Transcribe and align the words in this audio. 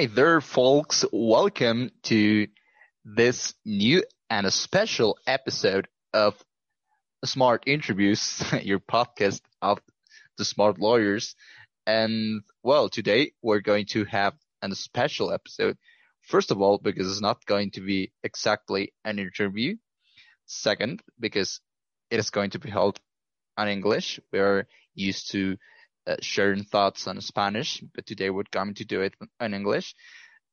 Hi 0.00 0.06
there, 0.06 0.40
folks. 0.40 1.04
Welcome 1.12 1.90
to 2.04 2.46
this 3.04 3.52
new 3.66 4.02
and 4.30 4.46
a 4.46 4.50
special 4.50 5.18
episode 5.26 5.88
of 6.14 6.42
Smart 7.22 7.64
Interviews, 7.66 8.42
your 8.62 8.78
podcast 8.78 9.42
of 9.60 9.78
the 10.38 10.46
smart 10.46 10.78
lawyers. 10.78 11.36
And 11.86 12.40
well, 12.62 12.88
today 12.88 13.32
we're 13.42 13.60
going 13.60 13.84
to 13.90 14.06
have 14.06 14.32
a 14.62 14.74
special 14.74 15.30
episode. 15.32 15.76
First 16.22 16.50
of 16.50 16.62
all, 16.62 16.78
because 16.78 17.06
it's 17.06 17.20
not 17.20 17.44
going 17.44 17.72
to 17.72 17.82
be 17.82 18.10
exactly 18.24 18.94
an 19.04 19.18
interview. 19.18 19.76
Second, 20.46 21.02
because 21.18 21.60
it 22.10 22.18
is 22.18 22.30
going 22.30 22.52
to 22.52 22.58
be 22.58 22.70
held 22.70 22.98
in 23.58 23.68
English. 23.68 24.18
We're 24.32 24.66
used 24.94 25.32
to 25.32 25.58
uh, 26.06 26.16
sharing 26.20 26.64
thoughts 26.64 27.06
on 27.06 27.20
Spanish, 27.20 27.82
but 27.94 28.06
today 28.06 28.30
we're 28.30 28.44
going 28.50 28.74
to 28.74 28.84
do 28.84 29.02
it 29.02 29.14
in 29.40 29.54
English. 29.54 29.94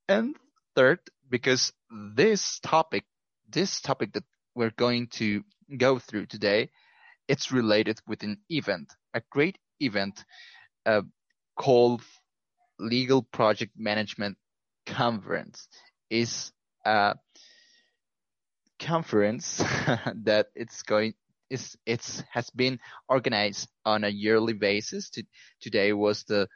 And 0.07 0.35
third, 0.75 0.99
because 1.29 1.73
this 2.15 2.59
topic, 2.59 3.05
this 3.49 3.81
topic 3.81 4.13
that 4.13 4.23
we're 4.55 4.71
going 4.71 5.07
to 5.07 5.43
go 5.77 5.99
through 5.99 6.27
today, 6.27 6.69
it's 7.27 7.51
related 7.51 7.99
with 8.07 8.23
an 8.23 8.37
event, 8.49 8.93
a 9.13 9.21
great 9.29 9.57
event 9.79 10.23
uh, 10.85 11.01
called 11.57 12.01
Legal 12.79 13.23
Project 13.23 13.73
Management 13.77 14.37
Conference. 14.85 15.67
Is 16.09 16.53
a 16.85 17.15
conference 18.79 19.57
that 20.23 20.47
it's 20.55 20.83
going 20.83 21.13
is 21.49 21.77
it's 21.85 22.23
has 22.31 22.49
been 22.49 22.79
organized 23.07 23.67
on 23.85 24.03
a 24.03 24.09
yearly 24.09 24.53
basis. 24.53 25.11
today 25.61 25.93
was 25.93 26.23
the 26.23 26.47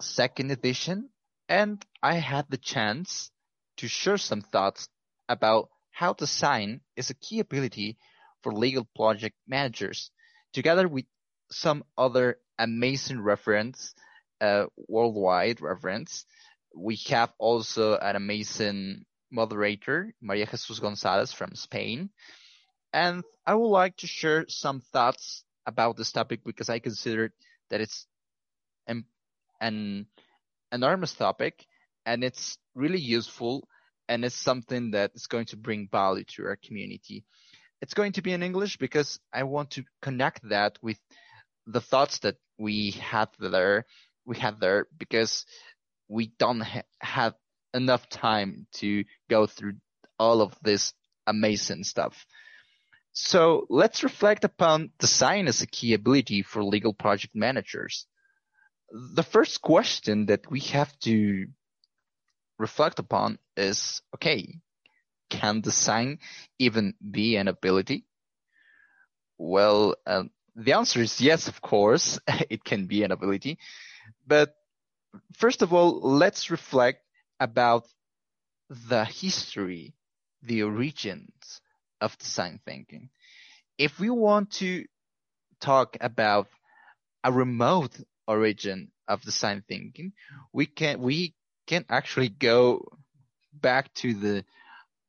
second 0.00 0.50
edition, 0.50 1.10
and 1.48 1.84
I 2.02 2.14
had 2.14 2.46
the 2.48 2.58
chance 2.58 3.30
to 3.78 3.88
share 3.88 4.18
some 4.18 4.42
thoughts 4.42 4.88
about 5.28 5.68
how 5.90 6.12
design 6.12 6.80
is 6.96 7.10
a 7.10 7.14
key 7.14 7.40
ability 7.40 7.96
for 8.42 8.52
legal 8.52 8.86
project 8.94 9.36
managers, 9.46 10.10
together 10.52 10.86
with 10.86 11.06
some 11.50 11.84
other 11.96 12.38
amazing 12.58 13.20
reference, 13.20 13.94
uh, 14.40 14.66
worldwide 14.88 15.60
reference. 15.60 16.24
We 16.74 16.96
have 17.08 17.32
also 17.38 17.96
an 17.96 18.16
amazing 18.16 19.04
moderator, 19.30 20.12
Maria 20.20 20.46
Jesus 20.46 20.78
Gonzalez 20.78 21.32
from 21.32 21.54
Spain. 21.54 22.10
And 22.92 23.24
I 23.46 23.54
would 23.54 23.68
like 23.68 23.96
to 23.98 24.06
share 24.06 24.46
some 24.48 24.80
thoughts 24.92 25.44
about 25.66 25.96
this 25.96 26.12
topic 26.12 26.40
because 26.44 26.68
I 26.68 26.78
consider 26.78 27.32
that 27.70 27.80
it's 27.80 28.06
an, 28.86 29.04
an 29.60 30.06
enormous 30.72 31.12
topic 31.12 31.66
and 32.04 32.22
it's 32.22 32.58
really 32.74 33.00
useful 33.00 33.68
and 34.08 34.24
it's 34.24 34.36
something 34.36 34.92
that 34.92 35.10
is 35.14 35.26
going 35.26 35.46
to 35.46 35.56
bring 35.56 35.88
value 35.90 36.24
to 36.36 36.44
our 36.46 36.56
community. 36.56 37.24
It's 37.82 37.94
going 37.94 38.12
to 38.12 38.22
be 38.22 38.32
in 38.32 38.42
English 38.42 38.78
because 38.78 39.18
I 39.32 39.42
want 39.42 39.72
to 39.72 39.84
connect 40.00 40.48
that 40.48 40.78
with 40.80 40.98
the 41.66 41.80
thoughts 41.80 42.20
that 42.20 42.36
we 42.58 42.92
had 42.92 43.28
there, 43.38 43.84
we 44.24 44.38
had 44.38 44.60
there 44.60 44.86
because 44.96 45.44
we 46.08 46.32
don't 46.38 46.60
ha- 46.60 46.82
have 47.00 47.34
enough 47.74 48.08
time 48.08 48.66
to 48.74 49.04
go 49.28 49.46
through 49.46 49.74
all 50.18 50.40
of 50.40 50.54
this 50.62 50.94
amazing 51.26 51.84
stuff. 51.84 52.24
So 53.18 53.66
let's 53.70 54.02
reflect 54.04 54.44
upon 54.44 54.90
design 54.98 55.48
as 55.48 55.62
a 55.62 55.66
key 55.66 55.94
ability 55.94 56.42
for 56.42 56.62
legal 56.62 56.92
project 56.92 57.34
managers. 57.34 58.06
The 58.92 59.22
first 59.22 59.62
question 59.62 60.26
that 60.26 60.50
we 60.50 60.60
have 60.76 60.96
to 61.00 61.46
reflect 62.58 62.98
upon 62.98 63.38
is, 63.56 64.02
okay, 64.16 64.60
can 65.30 65.62
design 65.62 66.18
even 66.58 66.92
be 67.10 67.36
an 67.36 67.48
ability? 67.48 68.04
Well, 69.38 69.94
uh, 70.06 70.24
the 70.54 70.74
answer 70.74 71.00
is 71.00 71.18
yes, 71.18 71.48
of 71.48 71.62
course, 71.62 72.20
it 72.50 72.64
can 72.64 72.86
be 72.86 73.02
an 73.02 73.12
ability. 73.12 73.58
But 74.26 74.54
first 75.32 75.62
of 75.62 75.72
all, 75.72 76.00
let's 76.02 76.50
reflect 76.50 77.00
about 77.40 77.86
the 78.68 79.06
history, 79.06 79.94
the 80.42 80.64
origins 80.64 81.62
of 82.00 82.16
design 82.18 82.60
thinking. 82.64 83.10
If 83.78 83.98
we 83.98 84.10
want 84.10 84.52
to 84.52 84.84
talk 85.60 85.96
about 86.00 86.48
a 87.24 87.32
remote 87.32 87.98
origin 88.26 88.90
of 89.08 89.22
design 89.22 89.64
thinking, 89.68 90.12
we 90.52 90.66
can 90.66 91.00
we 91.00 91.34
can 91.66 91.84
actually 91.88 92.28
go 92.28 92.86
back 93.52 93.92
to 93.94 94.14
the 94.14 94.44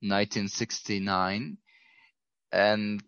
1969 0.02 1.58
and 2.52 3.04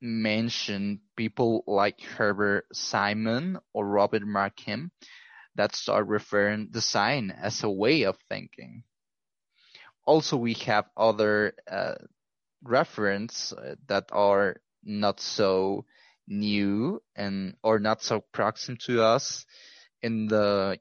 mention 0.00 1.00
people 1.16 1.62
like 1.66 2.00
Herbert 2.00 2.66
Simon 2.72 3.58
or 3.74 3.86
Robert 3.86 4.22
McKim 4.22 4.90
that 5.56 5.74
start 5.74 6.06
referring 6.06 6.68
design 6.70 7.30
as 7.30 7.62
a 7.62 7.70
way 7.70 8.04
of 8.04 8.16
thinking. 8.28 8.82
Also, 10.06 10.36
we 10.36 10.54
have 10.54 10.86
other 10.96 11.54
uh, 11.70 11.94
reference 12.62 13.52
uh, 13.52 13.74
that 13.86 14.08
are 14.12 14.56
not 14.82 15.20
so 15.20 15.84
new 16.26 17.00
and 17.16 17.54
or 17.62 17.78
not 17.78 18.02
so 18.02 18.24
proximate 18.32 18.80
to 18.80 19.02
us 19.02 19.44
in 20.02 20.26
the 20.28 20.78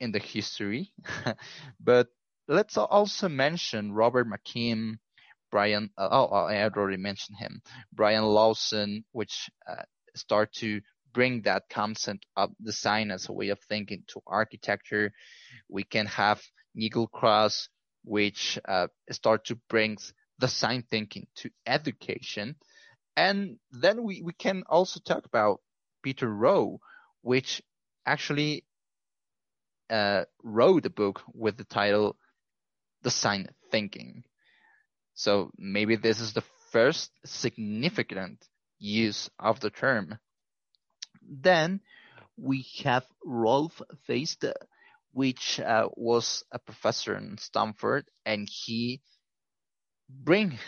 in 0.00 0.12
the 0.12 0.18
history. 0.18 0.92
But 1.80 2.08
let's 2.48 2.76
also 2.76 3.28
mention 3.28 3.92
robert 3.92 4.26
mckim 4.26 4.98
bryan 5.52 5.88
uh, 5.96 6.08
oh, 6.10 6.28
oh 6.32 6.46
i 6.46 6.60
already 6.64 6.96
mentioned 6.96 7.38
him 7.38 7.62
bryan 7.92 8.24
lawson 8.24 9.04
which 9.12 9.48
uh, 9.68 9.84
start 10.16 10.52
to 10.52 10.80
bring 11.12 11.42
that 11.42 11.64
concept 11.68 12.26
of 12.36 12.50
design 12.62 13.10
as 13.10 13.28
a 13.28 13.32
way 13.32 13.48
of 13.48 13.58
thinking 13.60 14.02
to 14.08 14.20
architecture. 14.26 15.12
We 15.68 15.84
can 15.84 16.06
have 16.06 16.40
nigel 16.74 17.08
cross 17.08 17.68
which 18.04 18.58
uh, 18.66 18.88
start 19.10 19.44
to 19.46 19.56
bring 19.68 19.98
design 20.40 20.84
thinking 20.90 21.26
to 21.36 21.50
education. 21.66 22.56
And 23.16 23.58
then 23.70 24.02
we, 24.02 24.22
we 24.22 24.32
can 24.32 24.64
also 24.68 25.00
talk 25.00 25.26
about 25.26 25.60
Peter 26.02 26.28
Rowe, 26.28 26.80
which 27.22 27.62
actually 28.06 28.64
uh, 29.90 30.24
wrote 30.42 30.86
a 30.86 30.90
book 30.90 31.22
with 31.34 31.56
the 31.56 31.64
title 31.64 32.16
Design 33.02 33.48
Thinking. 33.70 34.24
So 35.14 35.50
maybe 35.58 35.96
this 35.96 36.20
is 36.20 36.32
the 36.32 36.44
first 36.72 37.10
significant 37.24 38.46
use 38.78 39.28
of 39.38 39.60
the 39.60 39.70
term. 39.70 40.18
Then 41.22 41.80
we 42.36 42.66
have 42.84 43.04
Rolf 43.24 43.82
Faste, 44.06 44.46
which 45.12 45.60
uh, 45.60 45.88
was 45.96 46.44
a 46.52 46.58
professor 46.58 47.16
in 47.16 47.36
Stanford, 47.38 48.06
and 48.24 48.48
he 48.50 49.02
bring 50.24 50.58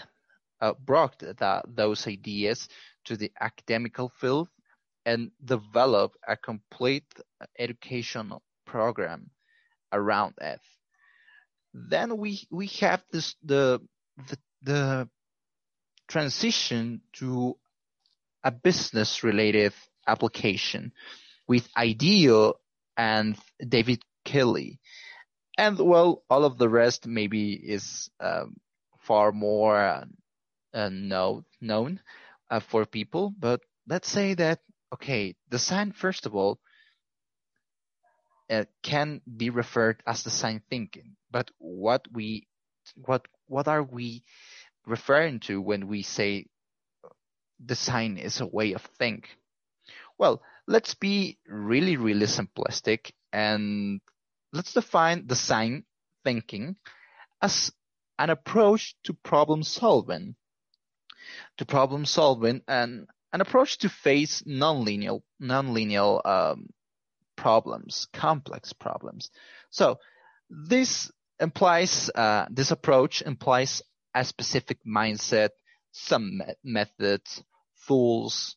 uh, 0.61 0.75
brought 0.85 1.19
that, 1.19 1.65
those 1.69 2.07
ideas 2.07 2.69
to 3.05 3.17
the 3.17 3.33
academical 3.41 4.13
field 4.21 4.49
and 5.05 5.31
develop 5.45 6.13
a 6.27 6.37
complete 6.37 7.05
educational 7.59 8.43
program 8.65 9.31
around 9.93 10.35
it. 10.41 10.61
Then 11.75 12.17
we 12.19 12.47
we 12.51 12.67
have 12.81 13.03
this 13.11 13.35
the 13.43 13.81
the, 14.29 14.39
the 14.63 15.09
transition 16.07 17.01
to 17.15 17.57
a 18.45 18.51
business 18.51 19.25
related 19.25 19.73
application 20.07 20.93
with 21.49 21.69
IDEO 21.77 22.55
and 22.97 23.37
David 23.67 24.03
Kelley. 24.25 24.79
And 25.59 25.79
well, 25.79 26.23
all 26.31 26.45
of 26.45 26.59
the 26.59 26.69
rest 26.69 27.07
maybe 27.07 27.53
is 27.53 28.11
um, 28.21 28.57
far 29.13 29.31
more 29.31 29.77
uh, 29.77 30.05
uh, 30.73 30.89
know, 30.89 31.45
known 31.61 32.01
uh, 32.51 32.61
for 32.61 32.87
people. 32.87 33.35
But 33.39 33.61
let's 33.87 34.09
say 34.09 34.33
that 34.35 34.61
okay, 34.95 35.37
design 35.51 35.93
first 35.93 36.25
of 36.25 36.35
all 36.35 36.59
uh, 38.49 38.65
can 38.83 39.21
be 39.37 39.51
referred 39.51 40.03
as 40.07 40.25
design 40.25 40.63
thinking. 40.71 41.17
But 41.31 41.51
what 41.59 42.09
we 42.11 42.49
what 43.05 43.29
what 43.49 43.69
are 43.69 43.83
we 43.83 44.25
referring 44.87 45.41
to 45.41 45.61
when 45.61 45.89
we 45.89 46.01
say 46.03 46.47
design 47.61 48.17
is 48.17 48.41
a 48.41 48.47
way 48.47 48.73
of 48.73 48.83
think? 48.99 49.29
Well, 50.17 50.41
let's 50.67 50.95
be 50.95 51.37
really 51.47 51.99
really 51.99 52.27
simplistic 52.33 53.13
and 53.31 54.01
let's 54.55 54.73
define 54.73 55.27
design 55.27 55.85
thinking 56.25 56.77
as 57.43 57.73
an 58.19 58.31
approach 58.31 58.95
to 59.05 59.15
problem 59.15 59.63
solving, 59.63 60.35
to 61.59 61.65
problem 61.65 62.05
solving 62.05 62.63
and 62.69 63.07
an 63.33 63.41
approach 63.41 63.79
to 63.79 63.89
face 63.89 64.43
nonlinear, 64.43 65.23
nonlinear 65.41 66.25
um, 66.27 66.69
problems, 67.37 68.07
complex 68.13 68.73
problems. 68.73 69.31
So 69.71 69.99
This 70.53 71.11
implies 71.41 72.11
uh, 72.15 72.47
this 72.51 72.71
approach 72.73 73.23
implies 73.23 73.83
a 74.15 74.25
specific 74.25 74.79
mindset, 74.85 75.51
some 75.93 76.39
me- 76.39 76.55
methods, 76.63 77.43
tools, 77.89 78.57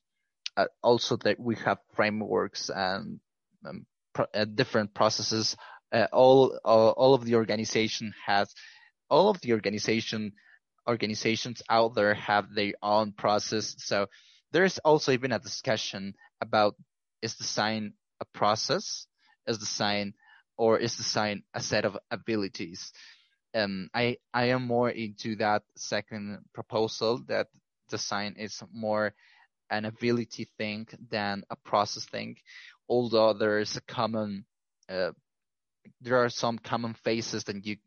uh, 0.57 0.66
also 0.84 1.16
that 1.24 1.40
we 1.40 1.56
have 1.56 1.78
frameworks 1.96 2.69
and 2.69 3.22
um, 3.66 3.86
pro- 4.13 4.28
uh, 4.34 4.44
different 4.44 4.94
processes. 4.94 5.56
Uh, 5.92 6.07
all, 6.12 6.60
all 6.66 6.90
all 6.98 7.13
of 7.13 7.24
the 7.24 7.36
organization 7.36 8.13
has 8.25 8.54
all 9.10 9.30
of 9.30 9.42
the 9.42 9.54
organization 9.54 10.34
organizations 10.88 11.62
out 11.69 11.96
there 11.96 12.13
have 12.13 12.54
their 12.54 12.74
own 12.81 13.12
process. 13.12 13.75
So 13.80 14.07
there's 14.52 14.78
also 14.80 15.12
even 15.12 15.31
a 15.31 15.40
discussion 15.40 16.13
about 16.42 16.75
is 17.22 17.36
design 17.36 17.94
a 18.22 18.25
process, 18.25 19.07
is 19.48 19.57
design 19.57 20.13
or 20.57 20.78
is 20.78 20.96
design 20.96 21.44
a 21.54 21.60
set 21.60 21.86
of 21.86 21.98
abilities? 22.12 22.92
Um, 23.54 23.90
I 23.94 24.18
I 24.34 24.50
am 24.50 24.68
more 24.68 24.90
into 24.90 25.38
that 25.38 25.63
second 25.75 26.46
proposal 26.54 27.24
that 27.28 27.48
design 27.90 28.36
is 28.38 28.62
more 28.72 29.13
an 29.69 29.86
ability 29.86 30.48
thing 30.57 30.88
than 31.10 31.44
a 31.50 31.56
process 31.56 32.06
thing. 32.06 32.38
Although 32.88 33.34
there 33.34 33.60
is 33.60 33.75
a 33.78 33.81
common, 33.81 34.46
uh, 34.90 35.12
there 36.02 36.24
are 36.24 36.30
some 36.30 36.60
common 36.60 36.94
phases 36.94 37.44
that 37.46 37.66
you 37.66 37.78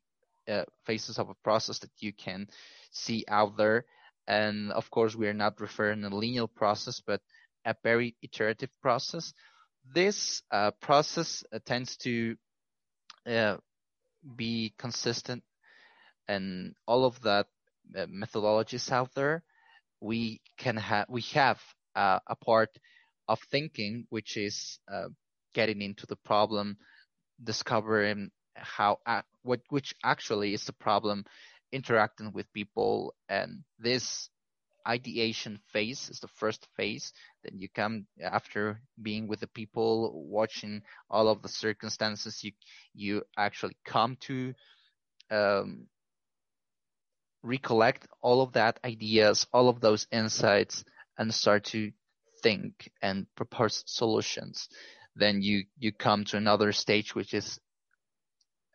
uh, 0.48 0.64
phases 0.84 1.18
of 1.18 1.28
a 1.28 1.34
process 1.44 1.78
that 1.80 1.90
you 1.98 2.12
can 2.12 2.48
see 2.90 3.24
out 3.28 3.56
there. 3.56 3.84
And 4.26 4.72
of 4.72 4.90
course, 4.90 5.14
we 5.14 5.28
are 5.28 5.34
not 5.34 5.60
referring 5.60 6.04
a 6.04 6.14
linear 6.14 6.46
process, 6.46 7.00
but 7.06 7.20
a 7.64 7.74
very 7.82 8.16
iterative 8.22 8.70
process. 8.82 9.32
This 9.94 10.42
uh, 10.50 10.72
process 10.80 11.44
uh, 11.52 11.58
tends 11.64 11.96
to 11.98 12.36
uh, 13.26 13.56
be 14.36 14.74
consistent 14.78 15.42
and 16.26 16.74
all 16.86 17.04
of 17.04 17.20
that 17.22 17.46
uh, 17.96 18.06
methodologies 18.06 18.90
out 18.92 19.14
there 19.14 19.42
we 20.00 20.40
can 20.58 20.76
have 20.76 21.06
we 21.08 21.22
have 21.32 21.60
a 21.94 22.36
part 22.44 22.70
of 23.26 23.40
thinking 23.50 24.06
which 24.10 24.36
is 24.36 24.78
getting 25.54 25.82
into 25.82 26.06
the 26.06 26.16
problem 26.16 26.76
discovering 27.42 28.30
how 28.60 28.99
what 29.43 29.60
which 29.70 29.94
actually 30.05 30.55
is 30.55 30.64
the 30.64 30.72
problem 30.72 31.25
interacting 31.72 32.32
with 32.32 32.52
people. 32.52 33.14
And 33.28 33.64
this 33.78 34.31
ideation 34.87 35.58
phase 35.72 36.08
is 36.08 36.20
the 36.20 36.28
first 36.28 36.66
phase 36.75 37.12
then 37.44 37.58
you 37.58 37.69
come 37.69 38.06
after 38.22 38.81
being 39.02 39.26
with 39.26 39.40
the 39.40 39.46
people 39.49 40.25
watching 40.31 40.81
all 41.10 41.28
of 41.28 41.43
the 41.43 41.49
circumstances 41.49 42.43
you 42.43 42.52
you 42.94 43.22
actually 43.37 43.76
come 43.84 44.16
to 44.19 44.55
um, 45.31 45.88
recollect 47.43 48.06
all 48.22 48.40
of 48.40 48.52
that 48.52 48.81
ideas 48.82 49.46
all 49.52 49.69
of 49.69 49.81
those 49.81 50.06
insights 50.10 50.84
and 51.19 51.34
start 51.34 51.64
to 51.64 51.90
think 52.43 52.90
and 53.02 53.26
propose 53.34 53.82
solutions. 53.87 54.69
Then 55.16 55.43
you 55.43 55.64
you 55.78 55.93
come 55.93 56.25
to 56.26 56.37
another 56.37 56.72
stage 56.72 57.14
which 57.14 57.34
is 57.34 57.58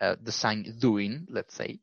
uh, 0.03 0.15
design 0.21 0.65
doing 0.79 1.25
let's 1.29 1.55
say 1.55 1.79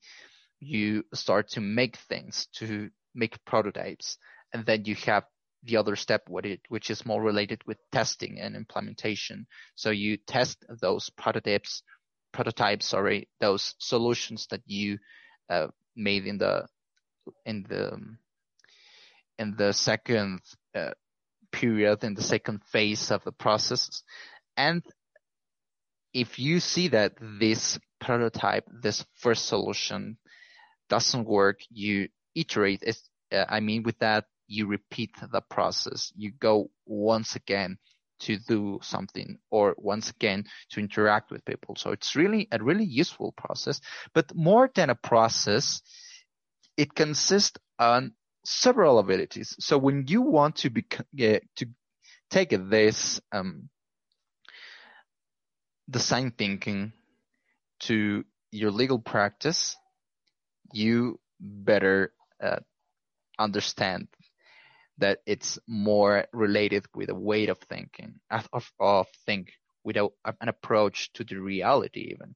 you 0.61 1.03
start 1.15 1.49
to 1.49 1.61
make 1.61 1.97
things 1.97 2.47
to 2.53 2.91
make 3.15 3.45
prototypes 3.45 4.19
and 4.53 4.67
then 4.67 4.85
you 4.85 4.95
have 4.95 5.25
the 5.63 5.77
other 5.77 5.97
step 5.97 6.23
it, 6.45 6.61
which 6.69 6.91
is 6.91 7.05
more 7.05 7.23
related 7.23 7.61
with 7.67 7.79
testing 7.93 8.41
and 8.41 8.57
implementation. 8.57 9.47
So 9.75 9.91
you 9.91 10.17
test 10.17 10.65
those 10.81 11.11
prototypes 11.11 11.83
prototypes 12.33 12.87
sorry 12.87 13.29
those 13.41 13.75
solutions 13.79 14.47
that 14.51 14.63
you 14.65 14.99
uh, 15.49 15.67
made 15.97 16.27
in 16.27 16.39
the 16.39 16.65
in 17.45 17.67
the 17.69 17.99
in 19.37 19.57
the 19.57 19.73
second 19.73 20.41
uh, 20.73 20.93
period 21.51 22.05
in 22.05 22.15
the 22.15 22.23
second 22.23 22.63
phase 22.71 23.11
of 23.11 23.25
the 23.25 23.33
process 23.33 24.05
and 24.57 24.83
if 26.13 26.39
you 26.39 26.61
see 26.61 26.89
that 26.89 27.15
this 27.21 27.79
prototype 28.01 28.65
this 28.83 29.05
first 29.17 29.47
solution 29.47 30.17
doesn't 30.89 31.27
work, 31.27 31.61
you 31.71 32.09
iterate. 32.35 32.83
Uh, 33.33 33.45
I 33.49 33.61
mean, 33.61 33.83
with 33.83 33.99
that, 34.01 34.25
you 34.49 34.67
repeat 34.67 35.11
the 35.33 35.41
process. 35.41 36.13
You 36.17 36.33
go 36.33 36.71
once 36.87 37.37
again 37.37 37.79
to 38.21 38.37
do 38.37 38.79
something 38.83 39.39
or 39.51 39.75
once 39.79 40.11
again 40.11 40.45
to 40.71 40.81
interact 40.81 41.31
with 41.31 41.45
people. 41.45 41.77
So 41.77 41.93
it's 41.93 42.17
really 42.17 42.49
a 42.53 42.63
really 42.63 42.85
useful 42.85 43.33
process, 43.33 43.81
but 44.13 44.35
more 44.35 44.71
than 44.75 44.91
a 44.91 44.95
process, 44.95 45.81
it 46.77 46.95
consists 46.95 47.59
on 47.79 48.13
several 48.45 48.99
abilities. 48.99 49.57
So 49.59 49.79
when 49.79 50.07
you 50.07 50.23
want 50.23 50.57
to 50.57 50.71
be, 50.71 50.85
uh, 50.93 51.39
to 51.57 51.67
take 52.31 52.51
this, 52.51 53.21
um, 53.33 53.69
design 55.91 56.33
thinking 56.37 56.93
to 57.81 58.25
your 58.51 58.71
legal 58.71 58.99
practice, 58.99 59.77
you 60.73 61.19
better 61.41 62.13
uh, 62.43 62.61
understand 63.39 64.09
that 64.99 65.19
it's 65.27 65.59
more 65.67 66.27
related 66.33 66.85
with 66.95 67.09
a 67.09 67.15
way 67.15 67.47
of 67.47 67.59
thinking 67.59 68.21
of, 68.31 68.71
of 68.79 69.07
think 69.27 69.53
with 69.83 69.97
a, 69.97 70.09
an 70.41 70.49
approach 70.49 71.11
to 71.15 71.25
the 71.25 71.37
reality 71.37 72.13
even. 72.13 72.35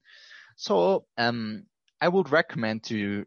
So 0.56 1.04
um, 1.18 1.66
i 2.00 2.08
would 2.08 2.30
recommend 2.30 2.84
to 2.84 3.24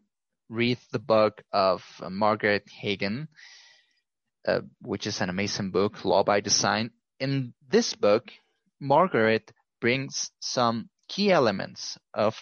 read 0.48 0.78
the 0.92 0.98
book 0.98 1.42
of 1.52 1.82
uh, 2.02 2.10
margaret 2.10 2.64
hagan 2.68 3.28
uh, 4.46 4.60
which 4.80 5.06
is 5.06 5.20
an 5.20 5.28
amazing 5.28 5.70
book 5.70 6.04
law 6.04 6.24
by 6.24 6.40
design. 6.40 6.90
In 7.20 7.52
this 7.68 7.94
book 7.94 8.30
margaret 8.80 9.52
brings 9.80 10.30
some 10.40 10.88
key 11.08 11.30
elements 11.32 11.98
of 12.14 12.34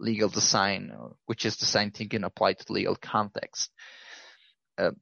legal 0.00 0.28
design, 0.28 0.92
which 1.26 1.44
is 1.44 1.56
design 1.56 1.90
thinking 1.90 2.24
applied 2.24 2.58
to 2.58 2.72
legal 2.72 2.96
context. 2.96 3.70
Uh, 4.76 4.92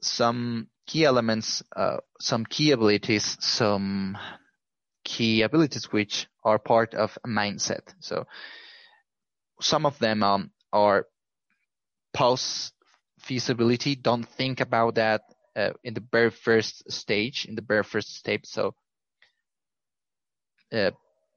some 0.00 0.68
key 0.86 1.04
elements, 1.04 1.62
uh, 1.76 1.98
some 2.20 2.44
key 2.44 2.72
abilities, 2.72 3.36
some 3.40 4.16
key 5.04 5.42
abilities 5.42 5.92
which 5.92 6.26
are 6.44 6.58
part 6.58 6.94
of 6.94 7.16
a 7.24 7.28
mindset. 7.28 7.82
So 8.00 8.26
some 9.60 9.84
of 9.86 9.98
them 9.98 10.22
um, 10.22 10.50
are 10.72 11.06
post 12.14 12.72
feasibility. 13.18 13.94
Don't 13.94 14.24
think 14.24 14.60
about 14.60 14.94
that 14.94 15.22
uh, 15.54 15.70
in 15.84 15.94
the 15.94 16.04
very 16.12 16.30
first 16.30 16.90
stage, 16.90 17.44
in 17.44 17.54
the 17.54 17.62
very 17.62 17.84
first 17.84 18.16
step. 18.16 18.46
So 18.46 18.74
uh, 20.72 20.90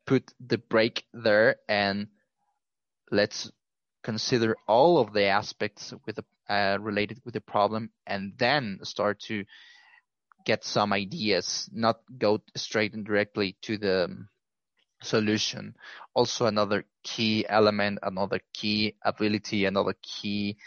put 0.06 0.34
the 0.46 0.58
brake 0.58 1.06
there 1.14 1.58
and 1.68 2.08
let's 3.12 3.52
consider 4.04 4.56
all 4.68 5.00
of 5.00 5.14
the 5.14 5.26
aspects 5.26 5.94
with 6.06 6.18
the, 6.18 6.26
uh, 6.54 6.78
related 6.80 7.22
with 7.26 7.34
the 7.34 7.42
problem 7.42 7.90
and 8.06 8.34
then 8.38 8.80
start 8.84 9.20
to 9.20 9.46
get 10.46 10.64
some 10.64 10.92
ideas, 10.92 11.70
not 11.72 12.00
go 12.18 12.42
straight 12.56 12.94
and 12.94 13.06
directly 13.06 13.56
to 13.62 13.78
the 13.78 14.26
solution. 15.02 15.76
Also 16.14 16.46
another 16.46 16.86
key 17.04 17.46
element, 17.48 18.00
another 18.04 18.40
key 18.54 18.96
ability, 19.04 19.66
another 19.66 19.96
key, 20.02 20.58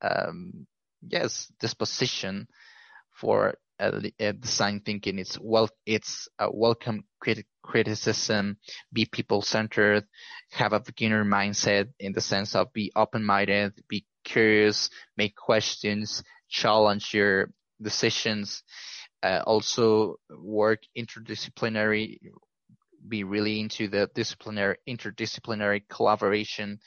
um, 0.00 0.66
yes, 1.06 1.52
disposition 1.60 2.48
for 3.12 3.54
design 4.40 4.80
thinking. 4.84 5.18
It's 5.18 5.38
well, 5.40 5.68
it's 5.84 6.28
a 6.38 6.50
welcome 6.50 7.04
criti- 7.24 7.44
criticism, 7.62 8.58
be 8.92 9.06
people 9.06 9.42
centered, 9.42 10.04
have 10.52 10.72
a 10.72 10.80
beginner 10.80 11.24
mindset 11.24 11.88
in 11.98 12.12
the 12.12 12.20
sense 12.20 12.54
of 12.54 12.72
be 12.72 12.92
open 12.96 13.24
minded, 13.24 13.72
be 13.88 14.04
curious, 14.24 14.90
make 15.16 15.36
questions, 15.36 16.22
challenge 16.48 17.12
your 17.12 17.50
decisions, 17.80 18.62
uh, 19.22 19.42
also 19.46 20.16
work 20.30 20.80
interdisciplinary, 20.96 22.18
be 23.08 23.24
really 23.24 23.60
into 23.60 23.88
the 23.88 24.08
disciplinary, 24.14 24.76
interdisciplinary 24.88 25.82
collaboration, 25.88 26.78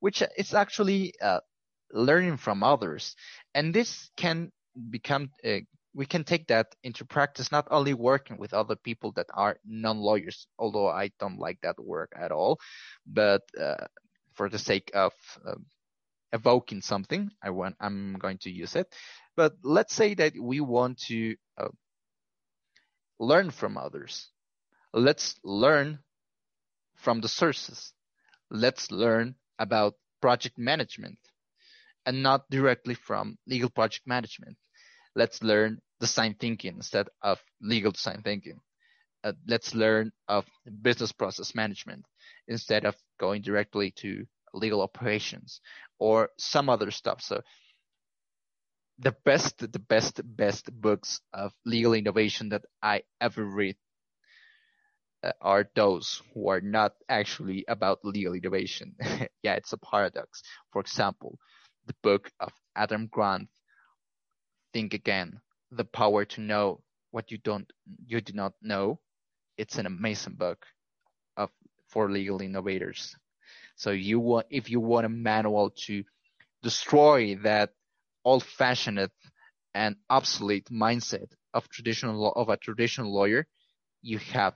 which 0.00 0.22
is 0.36 0.54
actually 0.54 1.14
uh, 1.20 1.40
learning 1.92 2.36
from 2.36 2.62
others. 2.62 3.14
And 3.54 3.74
this 3.74 4.10
can 4.16 4.50
become 4.90 5.30
uh, 5.44 5.58
we 5.94 6.06
can 6.06 6.24
take 6.24 6.46
that 6.48 6.74
into 6.82 7.04
practice, 7.04 7.52
not 7.52 7.68
only 7.70 7.94
working 7.94 8.38
with 8.38 8.54
other 8.54 8.76
people 8.76 9.12
that 9.12 9.26
are 9.34 9.58
non-lawyers, 9.64 10.46
although 10.58 10.88
I 10.88 11.10
don't 11.18 11.38
like 11.38 11.60
that 11.62 11.78
work 11.82 12.12
at 12.18 12.32
all, 12.32 12.58
but 13.06 13.42
uh, 13.60 13.86
for 14.34 14.48
the 14.48 14.58
sake 14.58 14.90
of 14.94 15.12
uh, 15.46 15.54
evoking 16.32 16.80
something, 16.80 17.30
I 17.42 17.50
want, 17.50 17.76
I'm 17.80 18.14
going 18.18 18.38
to 18.38 18.50
use 18.50 18.74
it. 18.74 18.86
But 19.36 19.54
let's 19.62 19.94
say 19.94 20.14
that 20.14 20.32
we 20.40 20.60
want 20.60 20.98
to 21.08 21.36
uh, 21.58 21.68
learn 23.18 23.50
from 23.50 23.76
others. 23.76 24.30
Let's 24.94 25.34
learn 25.44 25.98
from 26.96 27.20
the 27.20 27.28
sources. 27.28 27.92
let's 28.52 28.90
learn 28.90 29.34
about 29.58 29.94
project 30.20 30.58
management 30.58 31.18
and 32.04 32.22
not 32.22 32.48
directly 32.50 32.94
from 32.94 33.38
legal 33.46 33.70
project 33.70 34.06
management. 34.06 34.56
Let's 35.14 35.42
learn 35.42 35.80
design 36.00 36.34
thinking 36.38 36.76
instead 36.76 37.08
of 37.22 37.40
legal 37.60 37.92
design 37.92 38.22
thinking. 38.22 38.60
Uh, 39.24 39.32
let's 39.46 39.74
learn 39.74 40.10
of 40.28 40.46
business 40.82 41.12
process 41.12 41.54
management 41.54 42.04
instead 42.48 42.84
of 42.84 42.96
going 43.20 43.42
directly 43.42 43.92
to 43.92 44.24
legal 44.52 44.82
operations 44.82 45.60
or 45.98 46.30
some 46.38 46.68
other 46.68 46.90
stuff. 46.90 47.22
So 47.22 47.40
the 48.98 49.14
best, 49.24 49.58
the 49.58 49.78
best, 49.78 50.20
best 50.36 50.72
books 50.80 51.20
of 51.32 51.52
legal 51.64 51.94
innovation 51.94 52.48
that 52.50 52.64
I 52.82 53.02
ever 53.20 53.44
read 53.44 53.76
uh, 55.22 55.32
are 55.40 55.68
those 55.74 56.22
who 56.34 56.48
are 56.48 56.60
not 56.60 56.92
actually 57.08 57.64
about 57.68 58.04
legal 58.04 58.34
innovation. 58.34 58.94
yeah, 59.42 59.54
it's 59.54 59.72
a 59.72 59.78
paradox. 59.78 60.42
For 60.72 60.80
example, 60.80 61.38
the 61.86 61.94
book 62.02 62.30
of 62.40 62.52
Adam 62.76 63.08
Grant, 63.10 63.48
Think 64.72 64.94
Again, 64.94 65.40
The 65.70 65.84
Power 65.84 66.24
to 66.24 66.40
Know 66.40 66.80
What 67.10 67.30
You 67.30 67.38
Don't, 67.38 67.70
You 68.06 68.20
Do 68.20 68.32
Not 68.32 68.54
Know. 68.62 69.00
It's 69.56 69.78
an 69.78 69.86
amazing 69.86 70.34
book 70.34 70.64
of, 71.36 71.50
for 71.88 72.10
legal 72.10 72.40
innovators. 72.40 73.14
So 73.76 73.90
you 73.90 74.20
want, 74.20 74.46
if 74.50 74.70
you 74.70 74.80
want 74.80 75.06
a 75.06 75.10
manual 75.10 75.70
to 75.86 76.04
destroy 76.62 77.36
that 77.42 77.70
old-fashioned 78.24 79.08
and 79.74 79.96
obsolete 80.08 80.68
mindset 80.70 81.32
of 81.54 81.68
traditional 81.68 82.16
law, 82.16 82.32
of 82.36 82.48
a 82.48 82.56
traditional 82.56 83.12
lawyer, 83.12 83.46
you 84.02 84.18
have 84.18 84.54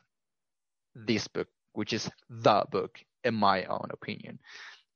this 0.95 1.29
book, 1.29 1.49
which 1.73 1.93
is 1.93 2.11
the 2.31 2.65
book 2.71 2.99
in 3.25 3.35
my 3.35 3.65
own 3.65 3.89
opinion 3.91 4.39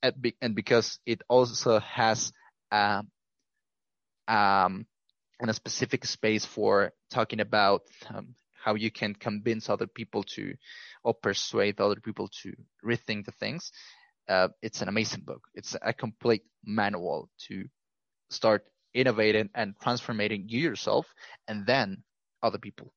and, 0.03 0.21
be, 0.21 0.37
and 0.41 0.55
because 0.55 0.99
it 1.05 1.21
also 1.29 1.81
has 1.81 2.33
um, 2.71 3.11
um, 5.43 5.49
a 5.49 5.55
specific 5.55 6.05
space 6.05 6.45
for 6.45 6.93
talking 7.11 7.41
about 7.41 7.83
um, 8.15 8.35
how 8.53 8.75
you 8.75 8.91
can 8.91 9.15
convince 9.15 9.69
other 9.69 9.87
people 9.87 10.23
to 10.23 10.55
or 11.03 11.15
persuade 11.15 11.81
other 11.81 12.01
people 12.01 12.29
to 12.43 12.53
rethink 12.85 13.25
the 13.25 13.33
things. 13.33 13.73
Uh, 14.29 14.49
it's 14.63 14.83
an 14.83 14.89
amazing 14.89 15.23
book. 15.23 15.43
It's 15.55 15.77
a 15.81 15.93
complete 15.93 16.43
manual 16.65 17.29
to 17.49 17.65
start 18.31 18.65
innovating 18.95 19.51
and 19.55 19.75
transforming 19.83 20.45
you 20.49 20.61
yourself 20.61 21.07
and 21.49 21.67
then 21.67 22.03
other 22.43 22.59
people. 22.59 22.93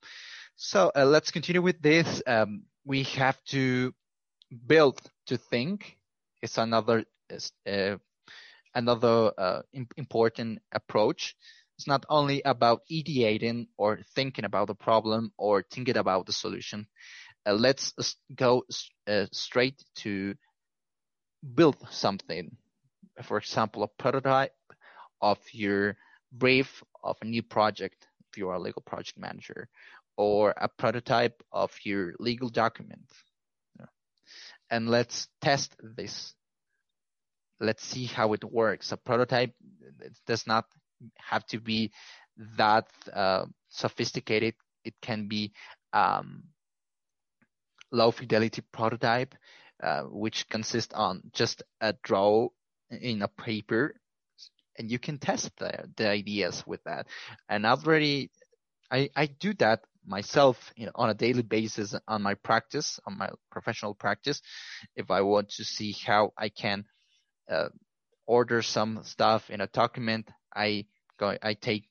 So 0.55 0.91
uh, 0.95 1.05
let's 1.05 1.31
continue 1.31 1.61
with 1.61 1.81
this. 1.81 2.21
Um, 2.27 2.63
we 2.85 3.03
have 3.03 3.41
to 3.45 3.93
build 4.67 5.01
to 5.27 5.37
think 5.37 5.97
is 6.41 6.57
another 6.57 7.05
uh, 7.67 7.95
another 8.75 9.31
uh, 9.37 9.61
important 9.97 10.59
approach. 10.71 11.35
It's 11.83 11.87
not 11.89 12.05
only 12.07 12.41
about 12.45 12.83
ideating 12.89 13.67
or 13.75 13.99
thinking 14.15 14.45
about 14.45 14.67
the 14.67 14.73
problem 14.73 15.33
or 15.37 15.65
thinking 15.69 15.97
about 15.97 16.25
the 16.25 16.31
solution. 16.31 16.87
Uh, 17.45 17.55
let's 17.55 17.93
go 18.33 18.63
uh, 19.05 19.25
straight 19.33 19.83
to 19.95 20.33
build 21.55 21.75
something. 21.89 22.55
For 23.23 23.37
example, 23.37 23.83
a 23.83 23.89
prototype 24.01 24.55
of 25.21 25.39
your 25.51 25.97
brief 26.31 26.81
of 27.03 27.17
a 27.21 27.25
new 27.25 27.43
project 27.43 28.07
if 28.31 28.37
you 28.37 28.47
are 28.47 28.55
a 28.55 28.61
legal 28.61 28.81
project 28.81 29.19
manager, 29.19 29.67
or 30.15 30.53
a 30.55 30.69
prototype 30.69 31.43
of 31.51 31.69
your 31.83 32.13
legal 32.17 32.47
document 32.47 33.11
and 34.71 34.87
let's 34.87 35.27
test 35.41 35.75
this. 35.97 36.33
Let's 37.59 37.85
see 37.85 38.05
how 38.05 38.31
it 38.31 38.45
works. 38.45 38.93
A 38.93 38.97
prototype 38.97 39.53
does 40.25 40.47
not 40.47 40.63
have 41.17 41.45
to 41.47 41.59
be 41.59 41.91
that 42.57 42.87
uh, 43.13 43.45
sophisticated. 43.69 44.55
It 44.83 44.95
can 45.01 45.27
be 45.27 45.53
um, 45.93 46.43
low 47.91 48.11
fidelity 48.11 48.63
prototype, 48.71 49.35
uh, 49.81 50.03
which 50.03 50.49
consists 50.49 50.93
on 50.93 51.21
just 51.33 51.63
a 51.81 51.93
draw 52.03 52.49
in 52.89 53.21
a 53.21 53.27
paper, 53.27 53.95
and 54.77 54.91
you 54.91 54.99
can 54.99 55.17
test 55.17 55.51
the, 55.57 55.89
the 55.95 56.07
ideas 56.07 56.63
with 56.65 56.83
that. 56.83 57.07
And 57.47 57.65
I've 57.65 57.85
already, 57.85 58.31
I, 58.91 59.09
I 59.15 59.27
do 59.27 59.53
that 59.55 59.81
myself 60.05 60.73
you 60.75 60.85
know, 60.85 60.91
on 60.95 61.09
a 61.09 61.13
daily 61.13 61.43
basis 61.43 61.95
on 62.07 62.21
my 62.21 62.33
practice, 62.33 62.99
on 63.05 63.17
my 63.17 63.29
professional 63.51 63.93
practice, 63.93 64.41
if 64.95 65.11
I 65.11 65.21
want 65.21 65.49
to 65.51 65.63
see 65.63 65.95
how 66.05 66.33
I 66.37 66.49
can 66.49 66.85
uh, 67.49 67.69
order 68.25 68.61
some 68.61 69.01
stuff 69.03 69.49
in 69.49 69.61
a 69.61 69.67
document, 69.67 70.29
I 70.55 70.85
go, 71.17 71.37
I 71.41 71.53
take 71.53 71.89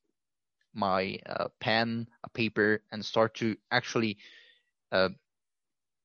my 0.74 1.18
uh, 1.26 1.48
pen, 1.60 2.08
a 2.24 2.28
paper, 2.30 2.82
and 2.90 3.04
start 3.04 3.34
to 3.36 3.56
actually 3.70 4.18
uh, 4.90 5.10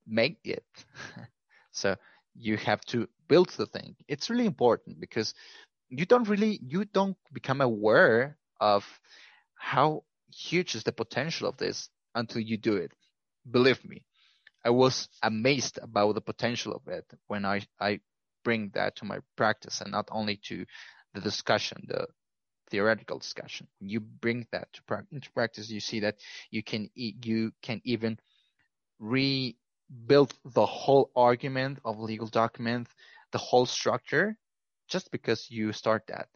make 0.06 0.40
it. 0.44 0.66
so 1.72 1.96
you 2.36 2.58
have 2.58 2.82
to 2.86 3.08
build 3.28 3.50
the 3.50 3.66
thing. 3.66 3.96
It's 4.08 4.30
really 4.30 4.46
important 4.46 5.00
because 5.00 5.34
you 5.90 6.06
don't 6.06 6.28
really, 6.28 6.60
you 6.62 6.86
don't 6.86 7.18
become 7.34 7.62
aware 7.62 8.38
of 8.60 8.86
how 9.56 10.04
huge 10.34 10.76
is 10.76 10.84
the 10.84 10.92
potential 10.92 11.48
of 11.48 11.58
this 11.58 11.90
until 12.16 12.42
you 12.42 12.58
do 12.58 12.76
it. 12.76 12.92
Believe 13.50 13.84
me, 13.86 14.04
I 14.66 14.70
was 14.72 15.08
amazed 15.24 15.80
about 15.82 16.16
the 16.16 16.22
potential 16.22 16.74
of 16.74 16.88
it 16.88 17.06
when 17.28 17.46
I, 17.46 17.62
I 17.80 18.00
bring 18.44 18.72
that 18.74 18.98
to 18.98 19.06
my 19.06 19.20
practice 19.36 19.82
and 19.82 19.92
not 19.92 20.10
only 20.12 20.38
to 20.48 20.66
the 21.14 21.22
discussion, 21.22 21.86
the 21.88 22.08
theoretical 22.70 23.20
discussion. 23.20 23.68
When 23.80 23.90
you 23.90 24.00
bring 24.00 24.48
that 24.52 24.72
to 24.74 24.82
into 25.12 25.32
practice, 25.32 25.70
you 25.70 25.80
see 25.80 26.00
that 26.02 26.16
you 26.52 26.64
can 26.64 26.90
you 26.96 27.52
can 27.62 27.82
even 27.84 28.18
rebuild 29.00 30.34
the 30.46 30.66
whole 30.66 31.12
argument 31.16 31.80
of 31.86 32.00
legal 32.00 32.28
document, 32.28 32.88
the 33.32 33.38
whole 33.38 33.66
structure, 33.66 34.38
just 34.88 35.12
because 35.12 35.50
you 35.50 35.72
start 35.74 36.04
that. 36.08 36.28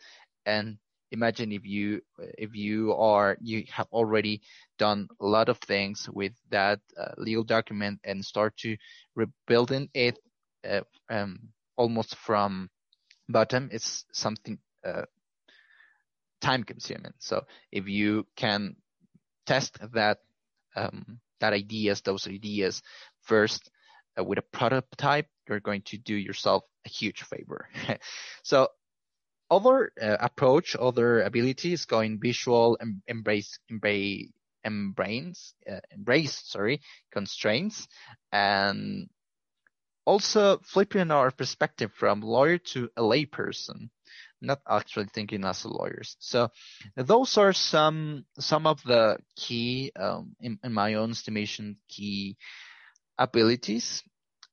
And 0.45 0.77
imagine 1.11 1.51
if 1.51 1.65
you 1.65 2.01
if 2.37 2.55
you 2.55 2.93
are 2.93 3.37
you 3.41 3.63
have 3.69 3.87
already 3.91 4.41
done 4.77 5.07
a 5.19 5.25
lot 5.25 5.49
of 5.49 5.57
things 5.59 6.09
with 6.11 6.33
that 6.49 6.79
uh, 6.97 7.11
legal 7.17 7.43
document 7.43 7.99
and 8.03 8.23
start 8.23 8.55
to 8.57 8.75
rebuilding 9.15 9.89
it 9.93 10.17
uh, 10.67 10.81
um, 11.09 11.39
almost 11.77 12.15
from 12.15 12.69
bottom 13.29 13.69
it's 13.71 14.05
something 14.13 14.57
uh, 14.85 15.03
time 16.41 16.63
consuming. 16.63 17.13
So 17.19 17.45
if 17.71 17.87
you 17.87 18.25
can 18.35 18.75
test 19.45 19.77
that 19.93 20.17
um, 20.75 21.19
that 21.39 21.53
ideas 21.53 22.01
those 22.01 22.27
ideas 22.27 22.81
first 23.23 23.69
uh, 24.17 24.23
with 24.23 24.39
a 24.39 24.43
prototype 24.43 25.27
you're 25.47 25.59
going 25.59 25.81
to 25.81 25.97
do 25.97 26.15
yourself 26.15 26.63
a 26.85 26.89
huge 26.89 27.23
favor. 27.23 27.67
So 28.43 28.69
other 29.49 29.91
uh, 30.01 30.17
approach, 30.19 30.75
other 30.79 31.21
abilities 31.21 31.85
going 31.85 32.19
visual, 32.19 32.77
em- 32.81 33.03
embrace, 33.07 33.59
embrace, 33.69 34.29
embrace, 34.63 35.53
uh, 35.69 35.81
embrace, 35.91 36.41
sorry, 36.45 36.79
constraints, 37.11 37.87
and 38.31 39.09
also 40.05 40.59
flipping 40.63 41.11
our 41.11 41.31
perspective 41.31 41.91
from 41.93 42.21
lawyer 42.21 42.57
to 42.57 42.89
a 42.95 43.01
layperson, 43.01 43.89
not 44.41 44.59
actually 44.67 45.05
thinking 45.13 45.45
as 45.45 45.65
lawyers. 45.65 46.17
So 46.19 46.49
those 46.95 47.37
are 47.37 47.53
some 47.53 48.25
some 48.39 48.67
of 48.67 48.81
the 48.83 49.17
key, 49.35 49.91
um, 49.95 50.35
in, 50.39 50.59
in, 50.63 50.73
my 50.73 50.95
own 50.95 51.11
estimation, 51.11 51.77
key 51.87 52.37
abilities. 53.17 54.03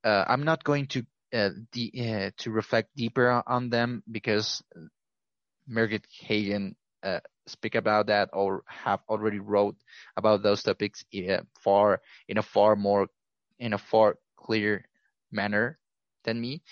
Uh, 0.05 0.25
I'm 0.29 0.45
not 0.45 0.63
going 0.65 0.87
to 0.89 1.07
uh, 1.33 1.51
the, 1.73 1.93
uh, 1.99 2.31
to 2.39 2.51
reflect 2.51 2.95
deeper 2.97 3.43
on 3.47 3.71
them 3.71 4.03
because 4.11 4.63
Margaret 5.67 6.07
Hagan 6.11 6.77
uh, 7.03 7.21
speak 7.47 7.75
about 7.75 8.07
that 8.07 8.31
or 8.33 8.63
have 8.67 9.01
already 9.09 9.39
wrote 9.39 9.77
about 10.17 10.43
those 10.43 10.63
topics 10.63 11.05
in 11.13 11.31
a 11.31 11.43
far 11.63 12.01
in 12.29 12.39
a 12.39 12.43
far 12.43 12.77
more 12.77 13.09
in 13.59 13.73
a 13.73 13.79
far 13.79 14.17
clear 14.37 14.85
manner 15.31 15.79
than 16.25 16.41
me. 16.41 16.63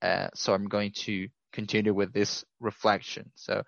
Uh, 0.00 0.28
so 0.34 0.52
I'm 0.52 0.68
going 0.68 0.92
to 1.04 1.28
continue 1.52 1.94
with 1.94 2.12
this 2.12 2.44
reflection. 2.60 3.32
So, 3.34 3.62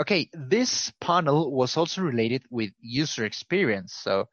okay, 0.00 0.28
this 0.32 0.92
panel 1.00 1.50
was 1.52 1.76
also 1.76 2.02
related 2.02 2.42
with 2.50 2.70
user 2.80 3.24
experience. 3.24 3.94
So 3.94 4.28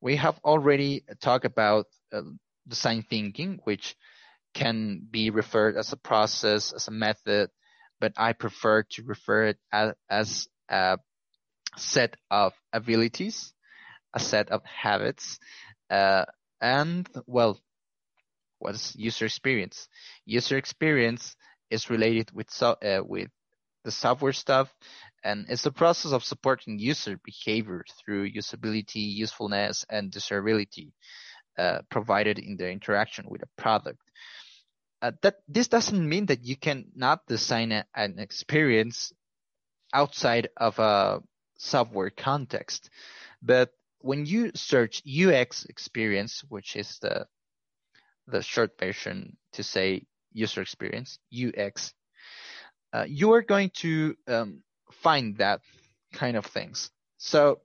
we 0.00 0.16
have 0.16 0.38
already 0.44 1.04
talked 1.20 1.44
about 1.44 1.86
uh, 2.12 2.22
design 2.66 3.02
thinking, 3.02 3.60
which 3.64 3.96
can 4.54 5.02
be 5.10 5.30
referred 5.30 5.76
as 5.76 5.92
a 5.92 5.96
process, 5.96 6.72
as 6.72 6.88
a 6.88 6.92
method, 6.92 7.50
but 8.00 8.12
I 8.16 8.32
prefer 8.32 8.82
to 8.82 9.02
refer 9.04 9.44
it 9.48 9.58
as, 9.72 9.94
as 10.08 10.48
a 10.68 10.98
set 11.76 12.16
of 12.30 12.52
abilities, 12.72 13.52
a 14.14 14.20
set 14.20 14.50
of 14.50 14.62
habits, 14.64 15.38
uh, 15.90 16.24
and 16.60 17.08
well, 17.26 17.60
What 18.60 18.74
is 18.74 18.94
user 18.96 19.24
experience? 19.24 19.88
User 20.26 20.56
experience 20.58 21.34
is 21.70 21.90
related 21.90 22.30
with 22.32 22.50
so, 22.50 22.72
uh, 22.82 23.02
with 23.04 23.28
the 23.84 23.90
software 23.90 24.32
stuff, 24.32 24.74
and 25.24 25.46
it's 25.48 25.62
the 25.62 25.72
process 25.72 26.12
of 26.12 26.24
supporting 26.24 26.78
user 26.78 27.18
behavior 27.24 27.84
through 27.98 28.30
usability, 28.30 29.14
usefulness, 29.16 29.84
and 29.88 30.10
desirability 30.10 30.92
uh, 31.58 31.80
provided 31.90 32.38
in 32.38 32.56
the 32.56 32.70
interaction 32.70 33.26
with 33.28 33.42
a 33.42 33.60
product. 33.60 34.00
Uh, 35.02 35.12
that 35.22 35.36
this 35.48 35.68
doesn't 35.68 36.08
mean 36.08 36.26
that 36.26 36.44
you 36.44 36.56
cannot 36.56 37.26
design 37.26 37.72
a, 37.72 37.84
an 37.94 38.18
experience 38.18 39.12
outside 39.94 40.48
of 40.56 40.78
a 40.78 41.20
software 41.56 42.10
context, 42.10 42.90
but 43.42 43.70
when 44.00 44.24
you 44.26 44.50
search 44.54 45.02
UX 45.06 45.64
experience, 45.66 46.42
which 46.48 46.76
is 46.76 46.98
the 47.00 47.26
the 48.26 48.42
short 48.42 48.78
version 48.78 49.36
to 49.52 49.62
say 49.62 50.06
user 50.32 50.62
experience, 50.62 51.18
UX, 51.32 51.92
uh, 52.92 53.04
you 53.08 53.32
are 53.32 53.42
going 53.42 53.70
to 53.70 54.16
um, 54.26 54.62
find 54.92 55.36
that 55.38 55.60
kind 56.12 56.36
of 56.36 56.46
things. 56.46 56.90
So 57.18 57.60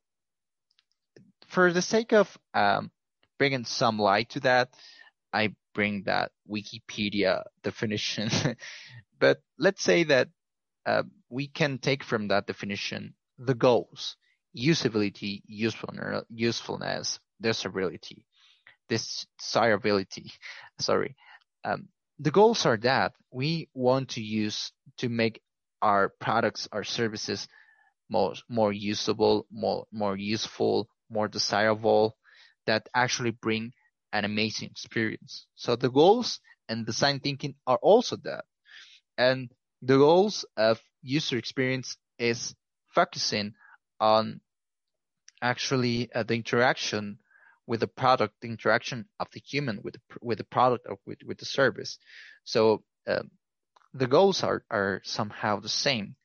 for 1.47 1.71
the 1.71 1.81
sake 1.81 2.13
of 2.13 2.37
um, 2.53 2.91
bringing 3.37 3.65
some 3.65 3.99
light 3.99 4.29
to 4.31 4.39
that, 4.41 4.69
I 5.33 5.55
bring 5.73 6.03
that 6.03 6.31
Wikipedia 6.49 7.43
definition. 7.63 8.29
but 9.19 9.41
let's 9.57 9.83
say 9.83 10.03
that 10.05 10.29
uh, 10.85 11.03
we 11.29 11.47
can 11.47 11.77
take 11.77 12.03
from 12.03 12.29
that 12.29 12.47
definition 12.47 13.13
the 13.37 13.53
goals, 13.55 14.15
usability, 14.55 15.41
usefulness, 15.47 17.19
desirability, 17.41 18.25
desirability. 18.87 20.31
Sorry. 20.79 21.15
Um, 21.63 21.89
the 22.19 22.31
goals 22.31 22.65
are 22.65 22.77
that 22.77 23.13
we 23.31 23.69
want 23.73 24.09
to 24.09 24.21
use 24.21 24.71
to 24.97 25.09
make 25.09 25.41
our 25.81 26.09
products, 26.19 26.67
our 26.71 26.83
services 26.83 27.47
more, 28.09 28.33
more 28.49 28.71
usable, 28.71 29.45
more, 29.51 29.85
more 29.91 30.15
useful, 30.15 30.87
more 31.09 31.27
desirable, 31.27 32.15
that 32.65 32.87
actually 32.95 33.31
bring 33.31 33.71
an 34.13 34.25
amazing 34.25 34.69
experience. 34.69 35.45
So 35.55 35.75
the 35.75 35.89
goals 35.89 36.39
and 36.69 36.85
design 36.85 37.19
thinking 37.19 37.55
are 37.67 37.79
also 37.81 38.15
that. 38.23 38.45
And 39.17 39.51
the 39.81 39.97
goals 39.97 40.45
of 40.57 40.79
user 41.01 41.37
experience 41.37 41.97
is 42.17 42.55
focusing 42.93 43.53
on 43.99 44.39
actually 45.41 46.09
uh, 46.13 46.23
the 46.23 46.35
interaction 46.35 47.19
with 47.67 47.79
the 47.79 47.87
product, 47.87 48.35
the 48.41 48.47
interaction 48.47 49.05
of 49.19 49.27
the 49.33 49.39
human 49.39 49.79
with 49.83 49.95
the, 49.95 49.99
with 50.21 50.37
the 50.37 50.43
product 50.43 50.85
or 50.89 50.97
with, 51.05 51.19
with 51.25 51.37
the 51.37 51.45
service. 51.45 51.97
So 52.43 52.83
um, 53.07 53.31
the 53.93 54.07
goals 54.07 54.43
are, 54.43 54.63
are 54.69 55.01
somehow 55.03 55.59
the 55.59 55.69
same. 55.69 56.15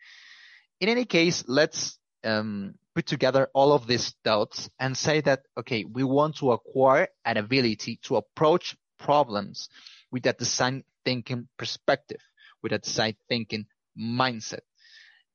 In 0.81 0.89
any 0.89 1.05
case, 1.05 1.45
let's 1.47 1.99
um, 2.25 2.75
put 2.95 3.07
together 3.07 3.49
all 3.55 3.73
of 3.73 3.87
these 3.87 4.15
dots 4.25 4.71
and 4.79 4.97
say 4.97 5.21
that, 5.23 5.43
okay, 5.57 5.85
we 5.85 6.05
want 6.05 6.37
to 6.37 6.53
acquire 6.53 7.09
an 7.25 7.37
ability 7.37 8.01
to 8.05 8.17
approach 8.17 8.77
problems 8.99 9.69
with 10.11 10.27
a 10.27 10.33
design 10.33 10.85
thinking 11.05 11.49
perspective, 11.57 12.21
with 12.63 12.73
a 12.73 12.79
design 12.79 13.15
thinking 13.29 13.67
mindset. 13.99 14.61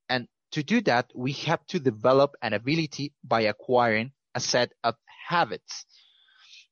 And 0.10 0.28
to 0.52 0.64
do 0.64 0.82
that, 0.82 1.12
we 1.16 1.32
have 1.34 1.66
to 1.68 1.80
develop 1.80 2.36
an 2.42 2.54
ability 2.54 3.14
by 3.24 3.42
acquiring 3.42 4.12
a 4.36 4.40
set 4.40 4.74
of 4.84 4.96
habits. 5.28 5.86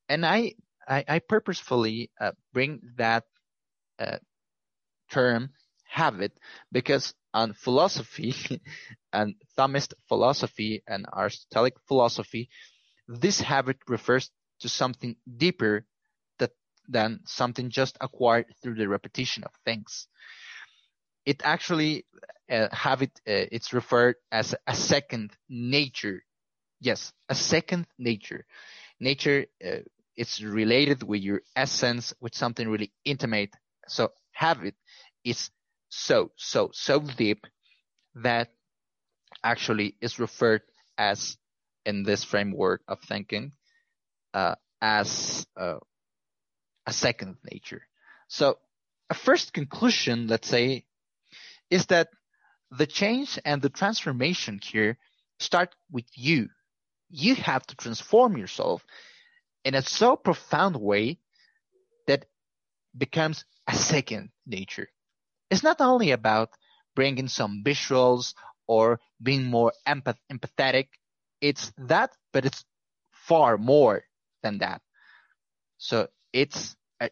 And 0.08 0.24
I, 0.26 0.54
I, 0.88 1.04
I 1.08 1.18
purposefully 1.20 2.10
uh, 2.20 2.32
bring 2.52 2.80
that 2.96 3.24
uh, 3.98 4.18
term 5.10 5.50
habit 5.84 6.32
because 6.72 7.14
on 7.32 7.52
philosophy 7.52 8.34
and 9.12 9.34
Thomist 9.58 9.94
philosophy 10.08 10.82
and 10.86 11.06
Aristotelic 11.16 11.74
philosophy, 11.86 12.48
this 13.08 13.40
habit 13.40 13.78
refers 13.88 14.30
to 14.60 14.68
something 14.68 15.16
deeper 15.36 15.84
that, 16.38 16.52
than 16.88 17.20
something 17.26 17.70
just 17.70 17.96
acquired 18.00 18.46
through 18.62 18.76
the 18.76 18.88
repetition 18.88 19.44
of 19.44 19.52
things. 19.64 20.06
It 21.26 21.42
actually 21.44 22.06
uh, 22.50 22.68
habit 22.72 23.10
uh, 23.26 23.48
it's 23.52 23.72
referred 23.72 24.16
as 24.30 24.54
a 24.66 24.74
second 24.74 25.32
nature. 25.48 26.22
Yes, 26.80 27.12
a 27.28 27.34
second 27.34 27.86
nature. 27.98 28.44
Nature 29.00 29.46
uh, 29.64 29.78
it's 30.16 30.40
related 30.40 31.02
with 31.02 31.22
your 31.22 31.42
essence, 31.56 32.14
with 32.20 32.34
something 32.34 32.68
really 32.68 32.92
intimate. 33.04 33.50
So 33.88 34.10
habit 34.32 34.74
is 35.24 35.50
so, 35.88 36.30
so, 36.36 36.70
so 36.72 37.00
deep 37.00 37.46
that 38.16 38.50
actually 39.42 39.96
is 40.00 40.18
referred 40.18 40.62
as 40.96 41.36
in 41.84 42.02
this 42.04 42.24
framework 42.24 42.82
of 42.88 43.00
thinking 43.00 43.52
uh, 44.32 44.54
as 44.80 45.46
uh, 45.56 45.78
a 46.86 46.92
second 46.92 47.36
nature. 47.50 47.82
So 48.28 48.58
a 49.10 49.14
first 49.14 49.52
conclusion, 49.52 50.28
let's 50.28 50.48
say, 50.48 50.84
is 51.70 51.86
that 51.86 52.08
the 52.70 52.86
change 52.86 53.38
and 53.44 53.60
the 53.62 53.68
transformation 53.68 54.60
here 54.62 54.98
start 55.38 55.74
with 55.90 56.06
you. 56.14 56.48
You 57.16 57.36
have 57.36 57.64
to 57.68 57.76
transform 57.76 58.36
yourself 58.36 58.84
in 59.64 59.76
a 59.76 59.82
so 59.82 60.16
profound 60.16 60.74
way 60.74 61.20
that 62.08 62.26
becomes 62.98 63.44
a 63.68 63.74
second 63.74 64.30
nature. 64.46 64.88
It's 65.48 65.62
not 65.62 65.80
only 65.80 66.10
about 66.10 66.50
bringing 66.96 67.28
some 67.28 67.62
visuals 67.64 68.34
or 68.66 68.98
being 69.22 69.44
more 69.44 69.72
empath- 69.86 70.18
empathetic. 70.28 70.88
It's 71.40 71.72
that, 71.78 72.10
but 72.32 72.46
it's 72.46 72.64
far 73.12 73.58
more 73.58 74.02
than 74.42 74.58
that. 74.58 74.82
So 75.78 76.08
it's 76.32 76.74
a 77.00 77.10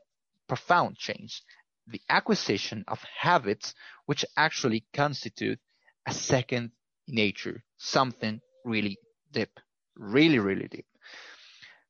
profound 0.49 0.97
change. 0.97 1.45
The 1.87 2.01
acquisition 2.09 2.85
of 2.89 3.01
habits 3.21 3.73
which 4.07 4.25
actually 4.37 4.85
constitute 4.93 5.61
a 6.07 6.13
second 6.13 6.73
nature, 7.07 7.63
something 7.77 8.41
really 8.65 8.99
deep, 9.31 9.61
really, 9.97 10.39
really 10.39 10.69
deep. 10.69 10.87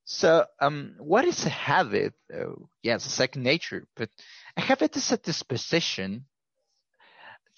So, 0.04 0.44
um, 0.60 0.94
what 0.98 1.24
is 1.24 1.46
a 1.46 1.48
habit? 1.48 2.14
Oh, 2.34 2.68
yes, 2.82 3.06
a 3.06 3.10
second 3.10 3.44
nature, 3.44 3.86
but 3.96 4.10
a 4.56 4.60
habit 4.60 4.96
is 4.96 5.12
a 5.12 5.16
disposition 5.16 6.26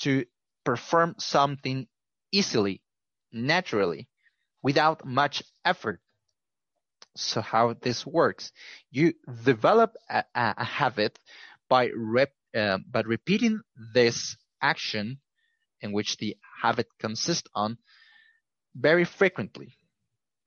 to 0.01 0.25
perform 0.65 1.15
something 1.19 1.87
easily, 2.33 2.83
naturally, 3.33 4.09
without 4.63 5.05
much 5.05 5.43
effort. 5.65 6.01
So 7.17 7.41
how 7.41 7.75
this 7.75 8.05
works, 8.05 8.53
you 8.91 9.15
develop 9.45 9.95
a, 10.11 10.25
a 10.35 10.65
habit 10.65 11.19
by 11.69 11.91
rep, 11.95 12.33
uh, 12.55 12.79
by 12.91 13.01
repeating 13.03 13.61
this 13.95 14.37
action 14.61 15.19
in 15.81 15.93
which 15.93 16.17
the 16.17 16.37
habit 16.63 16.89
consists 16.99 17.49
on 17.55 17.79
very 18.75 19.05
frequently. 19.05 19.77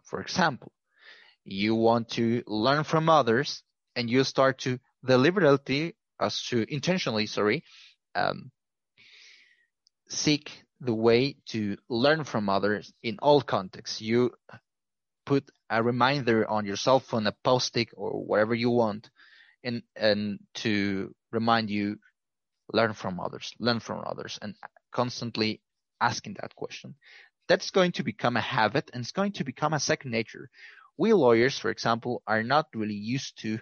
For 0.08 0.22
example, 0.22 0.72
you 1.44 1.76
want 1.76 2.10
to 2.12 2.44
learn 2.48 2.84
from 2.84 3.10
others 3.10 3.64
and 3.96 4.10
you 4.10 4.24
start 4.24 4.60
to 4.60 4.80
deliberately, 5.06 5.96
as 6.20 6.42
to 6.46 6.66
intentionally, 6.74 7.26
sorry, 7.26 7.64
um, 8.16 8.52
seek 10.10 10.64
the 10.80 10.94
way 10.94 11.36
to 11.48 11.78
learn 11.90 12.24
from 12.24 12.50
others 12.50 12.94
in 13.04 13.18
all 13.22 13.42
contexts. 13.42 14.02
You 14.02 14.32
put 15.26 15.50
a 15.70 15.84
reminder 15.84 16.50
on 16.50 16.66
your 16.66 16.78
cell 16.78 17.00
phone, 17.00 17.28
a 17.28 17.36
post-it 17.44 17.90
or 17.94 18.24
whatever 18.24 18.56
you 18.56 18.70
want, 18.70 19.10
and 19.64 19.84
and 19.96 20.40
to 20.56 21.14
remind 21.32 21.70
you 21.70 21.98
learn 22.72 22.94
from 22.94 23.20
others, 23.20 23.54
learn 23.60 23.80
from 23.80 24.04
others, 24.06 24.40
and 24.42 24.56
constantly 24.92 25.62
asking 26.00 26.36
that 26.40 26.56
question. 26.56 26.96
That's 27.48 27.72
going 27.72 27.94
to 27.94 28.04
become 28.04 28.38
a 28.38 28.42
habit 28.42 28.90
and 28.94 29.02
it's 29.02 29.12
going 29.12 29.34
to 29.34 29.44
become 29.44 29.74
a 29.74 29.80
second 29.80 30.12
nature. 30.12 30.50
We 30.98 31.14
lawyers, 31.14 31.58
for 31.58 31.70
example, 31.70 32.22
are 32.28 32.44
not 32.44 32.68
really 32.74 32.96
used 32.96 33.40
to 33.42 33.60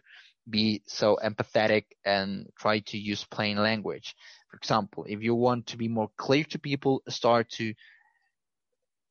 be 0.49 0.83
so 0.87 1.17
empathetic 1.23 1.85
and 2.05 2.47
try 2.57 2.79
to 2.79 2.97
use 2.97 3.23
plain 3.25 3.57
language. 3.57 4.15
For 4.49 4.57
example, 4.57 5.05
if 5.07 5.21
you 5.21 5.35
want 5.35 5.67
to 5.67 5.77
be 5.77 5.87
more 5.87 6.09
clear 6.17 6.43
to 6.45 6.59
people, 6.59 7.01
start 7.09 7.49
to 7.51 7.73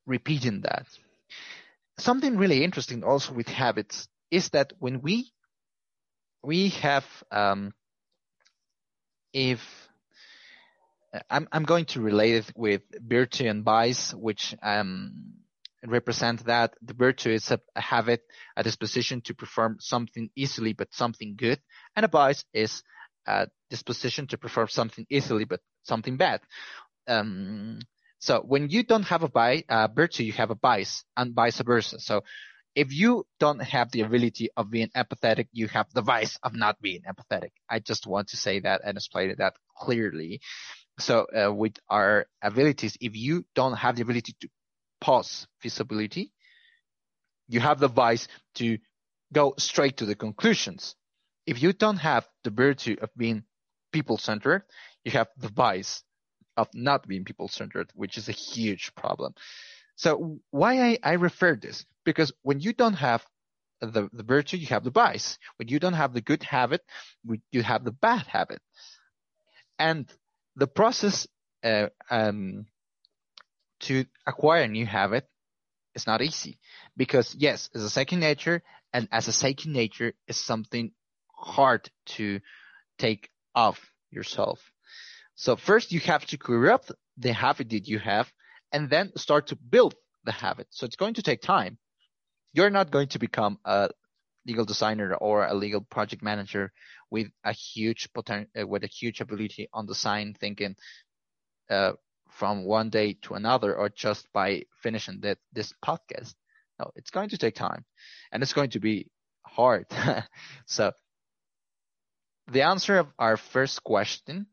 repeating 0.06 0.62
that. 0.62 0.87
Something 1.98 2.37
really 2.37 2.64
interesting 2.64 3.04
also 3.04 3.32
with 3.32 3.48
habits 3.48 4.08
is 4.30 4.50
that 4.50 4.72
when 4.78 5.00
we 5.00 5.30
we 6.42 6.68
have 6.70 7.04
um, 7.30 7.72
if 9.32 9.83
I'm 11.31 11.48
I'm 11.53 11.64
going 11.64 11.87
to 11.87 12.00
relate 12.00 12.35
it 12.35 12.53
with 12.57 12.83
virtue 13.00 13.46
and 13.46 13.64
vice, 13.64 14.12
which 14.14 14.55
um 14.62 15.35
represent 15.87 16.46
that 16.46 16.74
the 16.83 16.94
virtue 16.94 17.31
is 17.31 17.50
a, 17.50 17.61
a 17.77 17.81
habit, 17.81 18.22
a 18.57 18.62
disposition 18.62 19.20
to 19.22 19.35
perform 19.35 19.77
something 19.81 20.31
easily 20.35 20.72
but 20.72 20.92
something 20.94 21.37
good, 21.37 21.61
and 21.96 22.05
a 22.05 22.09
vice 22.09 22.44
is 22.53 22.83
a 23.27 23.48
disposition 23.70 24.27
to 24.29 24.38
perform 24.38 24.68
something 24.68 25.07
easily 25.11 25.44
but 25.44 25.61
something 25.83 26.16
bad. 26.16 26.40
Um, 27.07 27.81
so 28.18 28.40
when 28.40 28.70
you 28.70 28.83
don't 28.83 29.03
have 29.05 29.22
a 29.22 29.29
bi- 29.29 29.64
uh, 29.68 29.88
virtue, 29.94 30.22
you 30.22 30.33
have 30.33 30.50
a 30.50 30.55
vice, 30.55 31.05
and 31.16 31.35
vice 31.35 31.61
versa. 31.61 32.00
So 32.00 32.22
if 32.74 32.92
you 32.92 33.27
don't 33.38 33.62
have 33.62 33.90
the 33.92 34.00
ability 34.00 34.48
of 34.57 34.70
being 34.70 34.88
empathetic, 34.96 35.48
you 35.53 35.68
have 35.68 35.87
the 35.92 36.03
vice 36.03 36.38
of 36.42 36.55
not 36.55 36.81
being 36.81 37.03
empathetic. 37.03 37.50
I 37.68 37.79
just 37.79 38.07
want 38.07 38.29
to 38.29 38.37
say 38.37 38.61
that 38.61 38.81
and 38.85 38.96
explain 38.96 39.35
that 39.38 39.55
clearly. 39.79 40.40
So 40.98 41.26
uh, 41.26 41.52
with 41.52 41.74
our 41.88 42.26
abilities, 42.42 42.96
if 43.00 43.16
you 43.16 43.44
don't 43.54 43.74
have 43.74 43.96
the 43.96 44.02
ability 44.02 44.35
to 44.40 44.48
pause 45.00 45.46
feasibility, 45.61 46.33
you 47.48 47.61
have 47.61 47.80
the 47.80 47.88
vice 47.88 48.28
to 48.57 48.78
go 49.33 49.54
straight 49.59 49.98
to 49.98 50.07
the 50.07 50.14
conclusions. 50.14 50.94
If 51.46 51.62
you 51.62 51.72
don't 51.72 51.98
have 51.98 52.26
the 52.44 52.50
virtue 52.50 52.96
of 53.02 53.11
being 53.16 53.44
people 53.92 54.18
centered, 54.18 54.62
you 55.04 55.12
have 55.12 55.28
the 55.37 55.48
vice 55.48 56.02
of 56.57 56.68
not 56.72 57.07
being 57.07 57.24
people 57.24 57.48
centered, 57.48 57.90
which 57.94 58.16
is 58.16 58.28
a 58.28 58.33
huge 58.33 58.94
problem. 58.94 59.35
So 59.96 60.38
why 60.50 60.80
I, 60.80 60.98
I 61.02 61.12
refer 61.14 61.57
this? 61.57 61.85
Because 62.04 62.33
when 62.42 62.61
you 62.61 62.72
don't 62.72 62.94
have 62.94 63.24
the, 63.80 64.09
the 64.12 64.22
virtue, 64.22 64.57
you 64.57 64.66
have 64.68 64.85
the 64.85 64.90
vice. 64.90 65.38
When 65.57 65.68
you 65.68 65.78
don't 65.78 65.94
have 65.94 66.14
the 66.14 66.20
good 66.20 66.42
habit, 66.42 66.83
you 67.50 67.62
have 67.62 67.85
the 67.85 67.92
bad 67.92 68.26
habit. 68.26 68.61
And 69.78 70.11
the 70.56 70.66
process 70.66 71.26
uh, 71.62 71.88
um, 72.10 72.66
to 73.80 74.04
acquire 74.26 74.62
a 74.62 74.68
new 74.68 74.86
habit 74.86 75.28
is 75.94 76.06
not 76.06 76.22
easy 76.22 76.58
because 76.96 77.34
yes, 77.34 77.70
it's 77.74 77.84
a 77.84 77.90
second 77.90 78.20
nature, 78.20 78.62
and 78.92 79.08
as 79.10 79.28
a 79.28 79.32
second 79.32 79.72
nature, 79.72 80.12
is 80.28 80.36
something 80.36 80.92
hard 81.36 81.90
to 82.06 82.40
take 82.98 83.30
off 83.54 83.80
yourself. 84.10 84.60
So 85.34 85.56
first, 85.56 85.92
you 85.92 86.00
have 86.00 86.24
to 86.26 86.38
corrupt 86.38 86.92
the 87.16 87.32
habit 87.32 87.70
that 87.70 87.88
you 87.88 87.98
have, 87.98 88.32
and 88.72 88.88
then 88.88 89.12
start 89.16 89.48
to 89.48 89.56
build 89.56 89.94
the 90.24 90.32
habit. 90.32 90.68
So 90.70 90.86
it's 90.86 90.96
going 90.96 91.14
to 91.14 91.22
take 91.22 91.42
time. 91.42 91.78
You're 92.52 92.70
not 92.70 92.90
going 92.90 93.08
to 93.08 93.18
become 93.18 93.58
a 93.64 93.90
legal 94.46 94.64
designer 94.64 95.14
or 95.14 95.44
a 95.44 95.54
legal 95.54 95.80
project 95.80 96.22
manager 96.22 96.72
with 97.14 97.29
a 97.44 97.53
huge 97.53 98.12
potential, 98.12 98.50
uh, 98.61 98.66
with 98.66 98.83
a 98.83 98.88
huge 98.88 99.20
ability 99.20 99.68
on 99.72 99.87
design 99.87 100.35
thinking 100.35 100.74
uh, 101.70 101.92
from 102.29 102.64
one 102.64 102.90
day 102.90 103.16
to 103.22 103.35
another, 103.35 103.77
or 103.77 103.88
just 103.88 104.27
by 104.33 104.64
finishing 104.83 105.20
that 105.20 105.38
this 105.53 105.72
podcast. 105.85 106.35
No, 106.81 106.90
it's 106.96 107.12
going 107.12 107.29
to 107.29 107.38
take 107.38 107.55
time, 107.55 107.85
and 108.33 108.42
it's 108.42 108.53
going 108.53 108.70
to 108.70 108.81
be 108.81 109.07
hard. 109.46 109.87
so 110.66 110.90
the 112.50 112.62
answer 112.62 112.98
of 112.98 113.07
our 113.16 113.37
first 113.37 113.85
question, 113.85 114.46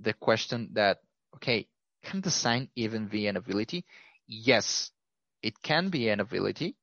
the 0.00 0.14
question 0.14 0.70
that 0.72 0.98
okay, 1.36 1.68
can 2.02 2.20
design 2.20 2.68
even 2.74 3.06
be 3.06 3.28
an 3.28 3.36
ability? 3.36 3.84
Yes, 4.26 4.90
it 5.44 5.62
can 5.62 5.90
be 5.90 6.08
an 6.08 6.18
ability 6.18 6.74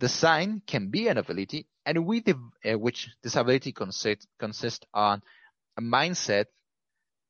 Design 0.00 0.62
can 0.66 0.88
be 0.88 1.08
an 1.08 1.18
ability, 1.18 1.66
and 1.84 2.06
we 2.06 2.24
uh, 2.26 2.78
which 2.78 3.08
this 3.22 3.36
ability 3.36 3.72
consist, 3.72 4.26
consists 4.38 4.86
on 4.94 5.22
a 5.76 5.82
mindset, 5.82 6.46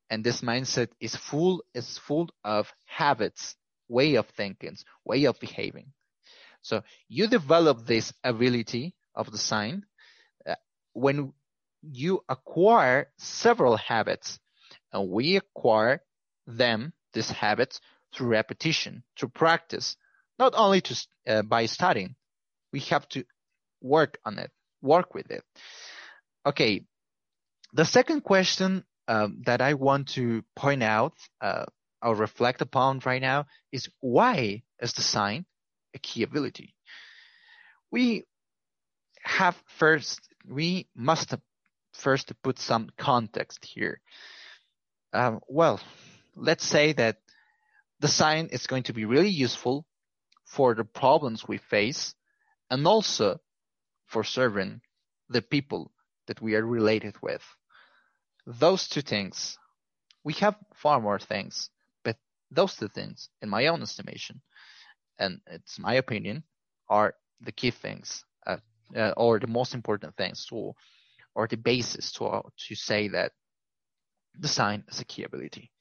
and 0.09 0.23
this 0.23 0.41
mindset 0.41 0.87
is 1.01 1.13
full 1.15 1.63
is 1.73 1.97
full 1.97 2.29
of 2.45 2.71
habits, 2.85 3.57
way 3.89 4.15
of 4.15 4.25
thinking, 4.37 4.77
way 5.03 5.25
of 5.25 5.37
behaving. 5.41 5.91
So 6.61 6.83
you 7.09 7.27
develop 7.27 7.85
this 7.85 8.13
ability 8.23 8.95
of 9.15 9.29
design 9.31 9.85
uh, 10.47 10.55
when 10.93 11.33
you 11.81 12.23
acquire 12.29 13.09
several 13.17 13.75
habits, 13.75 14.39
and 14.93 15.09
we 15.09 15.35
acquire 15.35 16.03
them, 16.47 16.93
these 17.11 17.31
habits, 17.31 17.81
through 18.13 18.29
repetition, 18.29 19.03
through 19.17 19.29
practice, 19.29 19.97
not 20.39 20.53
only 20.55 20.79
to, 20.81 21.07
uh, 21.27 21.41
by 21.41 21.65
studying, 21.65 22.15
we 22.71 22.79
have 22.81 23.07
to 23.09 23.23
work 23.81 24.17
on 24.25 24.37
it, 24.37 24.51
work 24.81 25.13
with 25.13 25.29
it. 25.31 25.43
Okay. 26.45 26.85
The 27.73 27.85
second 27.85 28.21
question 28.21 28.83
um, 29.07 29.41
that 29.45 29.61
I 29.61 29.73
want 29.73 30.09
to 30.09 30.43
point 30.55 30.83
out 30.83 31.13
uh, 31.41 31.65
or 32.01 32.15
reflect 32.15 32.61
upon 32.61 33.01
right 33.05 33.21
now 33.21 33.45
is 33.71 33.89
why 33.99 34.63
is 34.79 34.93
design 34.93 35.45
a 35.93 35.99
key 35.99 36.23
ability? 36.23 36.73
We 37.91 38.25
have 39.23 39.55
first, 39.77 40.21
we 40.47 40.87
must 40.95 41.33
first 41.93 42.31
put 42.41 42.59
some 42.59 42.89
context 42.97 43.65
here. 43.65 43.99
Um, 45.13 45.41
well, 45.47 45.79
let's 46.35 46.65
say 46.65 46.93
that 46.93 47.17
design 47.99 48.47
is 48.51 48.67
going 48.67 48.83
to 48.83 48.93
be 48.93 49.05
really 49.05 49.29
useful 49.29 49.85
for 50.45 50.73
the 50.73 50.83
problems 50.83 51.47
we 51.47 51.57
face 51.57 52.15
and 52.71 52.87
also 52.87 53.37
for 54.07 54.23
serving 54.23 54.81
the 55.29 55.41
people 55.41 55.91
that 56.27 56.41
we 56.41 56.55
are 56.55 56.65
related 56.65 57.15
with. 57.21 57.43
Those 58.47 58.87
two 58.87 59.01
things, 59.01 59.57
we 60.23 60.33
have 60.33 60.55
far 60.73 60.99
more 60.99 61.19
things, 61.19 61.69
but 62.03 62.15
those 62.49 62.75
two 62.75 62.87
things, 62.87 63.29
in 63.41 63.49
my 63.49 63.67
own 63.67 63.81
estimation, 63.81 64.41
and 65.19 65.41
it's 65.47 65.77
my 65.77 65.95
opinion, 65.95 66.43
are 66.89 67.13
the 67.41 67.51
key 67.51 67.71
things, 67.71 68.23
uh, 68.47 68.57
uh, 68.95 69.13
or 69.17 69.39
the 69.39 69.47
most 69.47 69.75
important 69.75 70.15
things 70.15 70.45
to, 70.47 70.73
or 71.35 71.47
the 71.47 71.57
basis 71.57 72.11
to, 72.13 72.25
uh, 72.25 72.41
to 72.67 72.75
say 72.75 73.09
that 73.09 73.33
design 74.39 74.83
is 74.87 75.01
a 75.01 75.05
key 75.05 75.23
ability. 75.23 75.71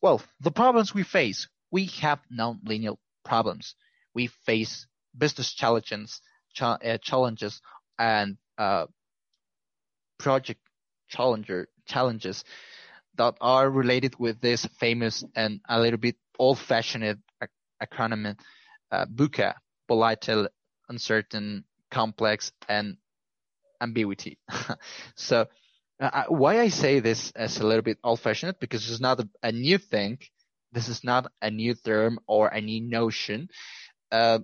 Well, 0.00 0.22
the 0.40 0.52
problems 0.52 0.94
we 0.94 1.02
face, 1.02 1.48
we 1.72 1.86
have 2.00 2.20
non-linear 2.30 2.92
problems. 3.24 3.74
We 4.14 4.28
face 4.28 4.86
business 5.18 5.52
challenges, 5.52 6.20
cha- 6.54 6.78
uh, 6.84 6.98
challenges 6.98 7.60
and 7.98 8.36
uh, 8.56 8.86
project 10.18 10.60
challenger 11.08 11.68
challenges 11.86 12.44
that 13.16 13.34
are 13.40 13.68
related 13.70 14.14
with 14.18 14.40
this 14.40 14.66
famous 14.78 15.24
and 15.34 15.60
a 15.68 15.80
little 15.80 15.98
bit 15.98 16.16
old-fashioned 16.38 17.04
ac- 17.04 17.50
acronym 17.82 18.36
uh, 18.92 19.06
VUCA, 19.06 19.54
volatile, 19.88 20.48
uncertain, 20.88 21.64
complex, 21.90 22.52
and 22.68 22.96
ambiguity. 23.80 24.38
so 25.16 25.46
uh, 26.00 26.24
why 26.28 26.60
I 26.60 26.68
say 26.68 27.00
this 27.00 27.32
as 27.32 27.58
a 27.58 27.66
little 27.66 27.82
bit 27.82 27.98
old-fashioned 28.04 28.56
because 28.60 28.88
it's 28.90 29.00
not 29.00 29.20
a, 29.20 29.28
a, 29.42 29.52
new 29.52 29.78
thing. 29.78 30.18
This 30.72 30.88
is 30.88 31.02
not 31.02 31.32
a 31.42 31.50
new 31.50 31.74
term 31.74 32.20
or 32.26 32.48
a 32.48 32.60
new 32.60 32.80
notion. 32.80 33.48
Uh, 34.12 34.40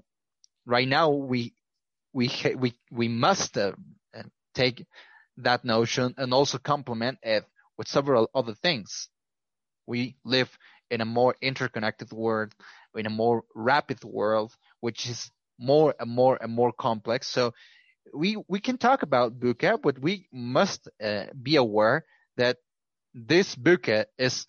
right 0.66 0.88
now 0.88 1.10
we 1.10 1.54
we 2.12 2.30
we 2.56 2.74
we 2.90 3.08
must 3.08 3.56
uh, 3.56 3.72
take 4.54 4.86
that 5.38 5.64
notion 5.64 6.14
and 6.16 6.32
also 6.32 6.58
complement 6.58 7.18
it 7.22 7.44
with 7.76 7.88
several 7.88 8.30
other 8.34 8.54
things. 8.54 9.08
We 9.86 10.16
live 10.24 10.56
in 10.90 11.00
a 11.00 11.04
more 11.04 11.34
interconnected 11.42 12.12
world, 12.12 12.54
in 12.94 13.06
a 13.06 13.10
more 13.10 13.42
rapid 13.54 14.04
world, 14.04 14.52
which 14.80 15.06
is 15.08 15.30
more 15.58 15.94
and 15.98 16.10
more 16.10 16.38
and 16.40 16.52
more 16.52 16.72
complex. 16.72 17.28
So 17.28 17.52
we 18.14 18.36
we 18.48 18.60
can 18.60 18.78
talk 18.78 19.02
about 19.02 19.38
VUCA, 19.40 19.80
but 19.82 19.98
we 19.98 20.28
must 20.32 20.88
uh, 21.02 21.26
be 21.42 21.56
aware 21.56 22.04
that 22.36 22.58
this 23.12 23.54
VUCA 23.56 24.06
is 24.18 24.46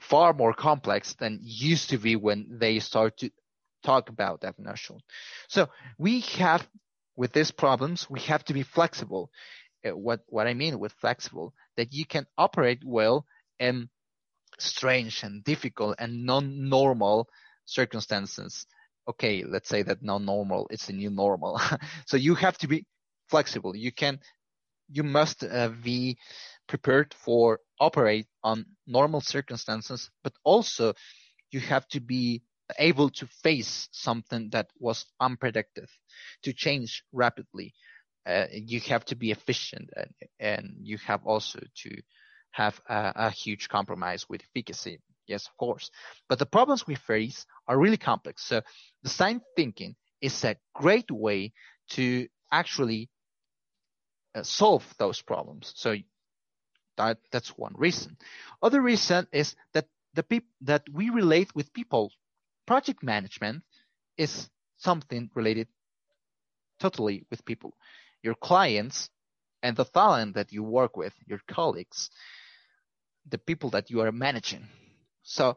far 0.00 0.32
more 0.32 0.54
complex 0.54 1.14
than 1.14 1.38
used 1.42 1.90
to 1.90 1.98
be 1.98 2.16
when 2.16 2.58
they 2.58 2.78
start 2.78 3.18
to 3.18 3.30
talk 3.82 4.08
about 4.08 4.42
that 4.42 4.58
notion. 4.58 4.98
So 5.48 5.68
we 5.98 6.20
have, 6.38 6.66
with 7.16 7.32
these 7.32 7.50
problems, 7.50 8.08
we 8.08 8.20
have 8.20 8.44
to 8.44 8.54
be 8.54 8.62
flexible. 8.62 9.30
Uh, 9.84 9.96
what, 9.96 10.20
what 10.28 10.46
I 10.46 10.54
mean 10.54 10.78
with 10.78 10.92
flexible, 10.92 11.54
that 11.76 11.92
you 11.92 12.04
can 12.04 12.26
operate 12.36 12.82
well 12.84 13.26
in 13.58 13.88
strange 14.58 15.22
and 15.22 15.42
difficult 15.44 15.96
and 15.98 16.24
non-normal 16.24 17.28
circumstances. 17.64 18.66
Okay, 19.08 19.44
let's 19.44 19.68
say 19.68 19.82
that 19.82 20.02
non-normal 20.02 20.68
is 20.70 20.86
the 20.86 20.92
new 20.92 21.10
normal. 21.10 21.60
so 22.06 22.16
you 22.16 22.34
have 22.34 22.58
to 22.58 22.68
be 22.68 22.84
flexible. 23.28 23.74
You 23.74 23.92
can, 23.92 24.20
you 24.90 25.02
must 25.02 25.42
uh, 25.44 25.70
be 25.82 26.18
prepared 26.68 27.14
for 27.14 27.60
operate 27.80 28.26
on 28.44 28.66
normal 28.86 29.20
circumstances, 29.20 30.10
but 30.22 30.32
also 30.44 30.94
you 31.50 31.60
have 31.60 31.86
to 31.88 32.00
be 32.00 32.42
able 32.78 33.10
to 33.10 33.26
face 33.26 33.88
something 33.92 34.50
that 34.50 34.68
was 34.78 35.06
unpredicted, 35.20 35.88
to 36.42 36.52
change 36.52 37.04
rapidly. 37.12 37.74
Uh, 38.26 38.46
you 38.52 38.80
have 38.80 39.04
to 39.06 39.16
be 39.16 39.30
efficient 39.30 39.90
and, 39.96 40.10
and, 40.38 40.74
you 40.82 40.98
have 40.98 41.24
also 41.24 41.58
to 41.74 41.90
have 42.50 42.80
a, 42.88 43.12
a, 43.16 43.30
huge 43.30 43.68
compromise 43.68 44.28
with 44.28 44.42
efficacy. 44.42 45.00
Yes, 45.26 45.46
of 45.46 45.56
course. 45.56 45.90
But 46.28 46.38
the 46.38 46.46
problems 46.46 46.86
we 46.86 46.96
face 46.96 47.46
are 47.66 47.78
really 47.78 47.96
complex. 47.96 48.44
So 48.44 48.60
design 49.02 49.40
thinking 49.56 49.96
is 50.20 50.44
a 50.44 50.56
great 50.74 51.10
way 51.10 51.52
to 51.90 52.28
actually 52.52 53.08
uh, 54.34 54.42
solve 54.42 54.84
those 54.98 55.22
problems. 55.22 55.72
So 55.76 55.96
that 56.96 57.18
that's 57.32 57.56
one 57.56 57.74
reason. 57.76 58.16
Other 58.62 58.80
reason 58.80 59.26
is 59.32 59.56
that 59.72 59.86
the 60.14 60.22
peop- 60.22 60.54
that 60.62 60.82
we 60.92 61.10
relate 61.10 61.54
with 61.54 61.72
people. 61.72 62.12
Project 62.70 63.02
management 63.02 63.64
is 64.16 64.48
something 64.76 65.28
related 65.34 65.66
totally 66.78 67.26
with 67.28 67.44
people, 67.44 67.74
your 68.22 68.36
clients 68.36 69.10
and 69.60 69.76
the 69.76 69.84
talent 69.84 70.36
that 70.36 70.52
you 70.52 70.62
work 70.62 70.96
with, 70.96 71.12
your 71.26 71.40
colleagues, 71.48 72.10
the 73.28 73.38
people 73.38 73.70
that 73.70 73.90
you 73.90 74.00
are 74.02 74.12
managing. 74.12 74.68
So 75.24 75.56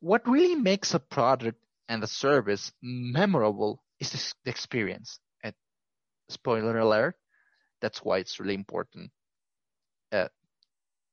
what 0.00 0.28
really 0.28 0.56
makes 0.56 0.92
a 0.92 1.00
product 1.00 1.58
and 1.88 2.04
a 2.04 2.06
service 2.06 2.70
memorable 2.82 3.82
is 3.98 4.34
the 4.44 4.50
experience. 4.50 5.18
And 5.42 5.54
spoiler 6.28 6.76
alert, 6.76 7.16
that's 7.80 8.04
why 8.04 8.18
it's 8.18 8.38
really 8.38 8.52
important 8.52 9.10
uh, 10.12 10.28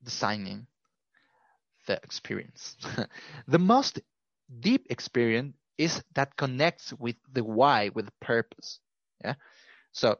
designing 0.03 0.67
the 1.87 1.93
experience. 2.03 2.75
the 3.47 3.57
most 3.57 4.01
deep 4.59 4.87
experience 4.89 5.55
is 5.77 6.03
that 6.13 6.35
connects 6.35 6.93
with 6.93 7.15
the 7.31 7.43
why, 7.43 7.89
with 7.93 8.05
the 8.05 8.13
purpose. 8.21 8.79
Yeah. 9.23 9.35
So 9.91 10.17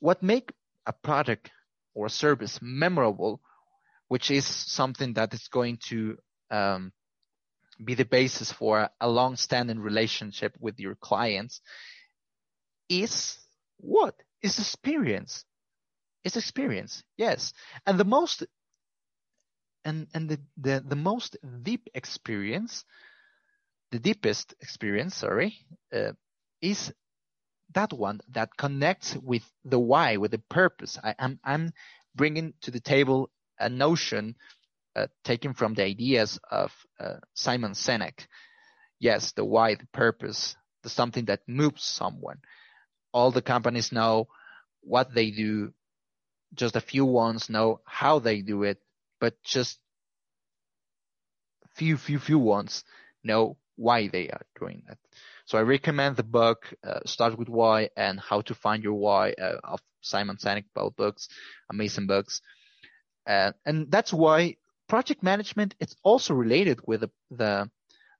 what 0.00 0.22
make 0.22 0.52
a 0.86 0.92
product 0.92 1.50
or 1.94 2.06
a 2.06 2.10
service 2.10 2.60
memorable, 2.62 3.40
which 4.08 4.30
is 4.30 4.46
something 4.46 5.14
that 5.14 5.34
is 5.34 5.48
going 5.48 5.78
to 5.88 6.16
um, 6.50 6.92
be 7.84 7.94
the 7.94 8.04
basis 8.04 8.52
for 8.52 8.88
a 9.00 9.08
long-standing 9.08 9.80
relationship 9.80 10.54
with 10.60 10.78
your 10.78 10.94
clients, 10.94 11.60
is 12.88 13.38
what 13.78 14.14
is 14.42 14.58
experience. 14.58 15.44
It's 16.24 16.36
experience, 16.36 17.02
yes. 17.16 17.52
And 17.86 17.98
the 17.98 18.04
most 18.04 18.44
and 19.88 20.06
and 20.14 20.28
the, 20.28 20.38
the, 20.56 20.84
the 20.86 20.96
most 20.96 21.36
deep 21.62 21.88
experience, 21.94 22.84
the 23.90 23.98
deepest 23.98 24.54
experience, 24.60 25.16
sorry, 25.16 25.54
uh, 25.92 26.12
is 26.60 26.92
that 27.74 27.92
one 27.92 28.20
that 28.30 28.56
connects 28.56 29.16
with 29.16 29.42
the 29.64 29.78
why, 29.78 30.16
with 30.16 30.30
the 30.30 30.42
purpose. 30.50 30.98
I, 31.02 31.10
am 31.10 31.16
I'm, 31.18 31.40
I'm 31.44 31.72
bringing 32.14 32.54
to 32.62 32.70
the 32.70 32.80
table 32.80 33.30
a 33.58 33.68
notion 33.68 34.36
uh, 34.96 35.06
taken 35.24 35.54
from 35.54 35.74
the 35.74 35.84
ideas 35.84 36.38
of 36.50 36.72
uh, 37.00 37.16
Simon 37.34 37.72
Sinek. 37.72 38.26
Yes, 39.00 39.32
the 39.32 39.44
why, 39.44 39.74
the 39.74 39.86
purpose, 39.92 40.56
the 40.82 40.88
something 40.88 41.26
that 41.26 41.40
moves 41.46 41.84
someone. 41.84 42.38
All 43.12 43.30
the 43.30 43.42
companies 43.42 43.92
know 43.92 44.28
what 44.82 45.14
they 45.14 45.30
do. 45.30 45.72
Just 46.54 46.76
a 46.76 46.80
few 46.80 47.04
ones 47.04 47.50
know 47.50 47.80
how 47.84 48.18
they 48.18 48.40
do 48.40 48.62
it, 48.62 48.78
but 49.20 49.34
just 49.42 49.78
few, 51.74 51.96
few, 51.96 52.18
few 52.18 52.38
ones 52.38 52.84
know 53.22 53.56
why 53.76 54.08
they 54.08 54.28
are 54.28 54.42
doing 54.58 54.82
that. 54.88 54.98
So 55.46 55.56
I 55.56 55.62
recommend 55.62 56.16
the 56.16 56.24
book 56.24 56.74
uh, 56.86 57.00
Start 57.06 57.38
with 57.38 57.48
Why 57.48 57.88
and 57.96 58.20
How 58.20 58.40
to 58.42 58.54
Find 58.54 58.82
Your 58.82 58.94
Why 58.94 59.32
uh, 59.40 59.60
of 59.64 59.80
Simon 60.02 60.36
Sinek, 60.36 60.64
both 60.74 60.96
books, 60.96 61.28
amazing 61.70 62.06
books. 62.06 62.42
Uh, 63.26 63.52
and 63.64 63.90
that's 63.90 64.12
why 64.12 64.56
project 64.88 65.22
management 65.22 65.74
it's 65.80 65.96
also 66.02 66.34
related 66.34 66.80
with 66.86 67.00
the, 67.00 67.10
the, 67.30 67.70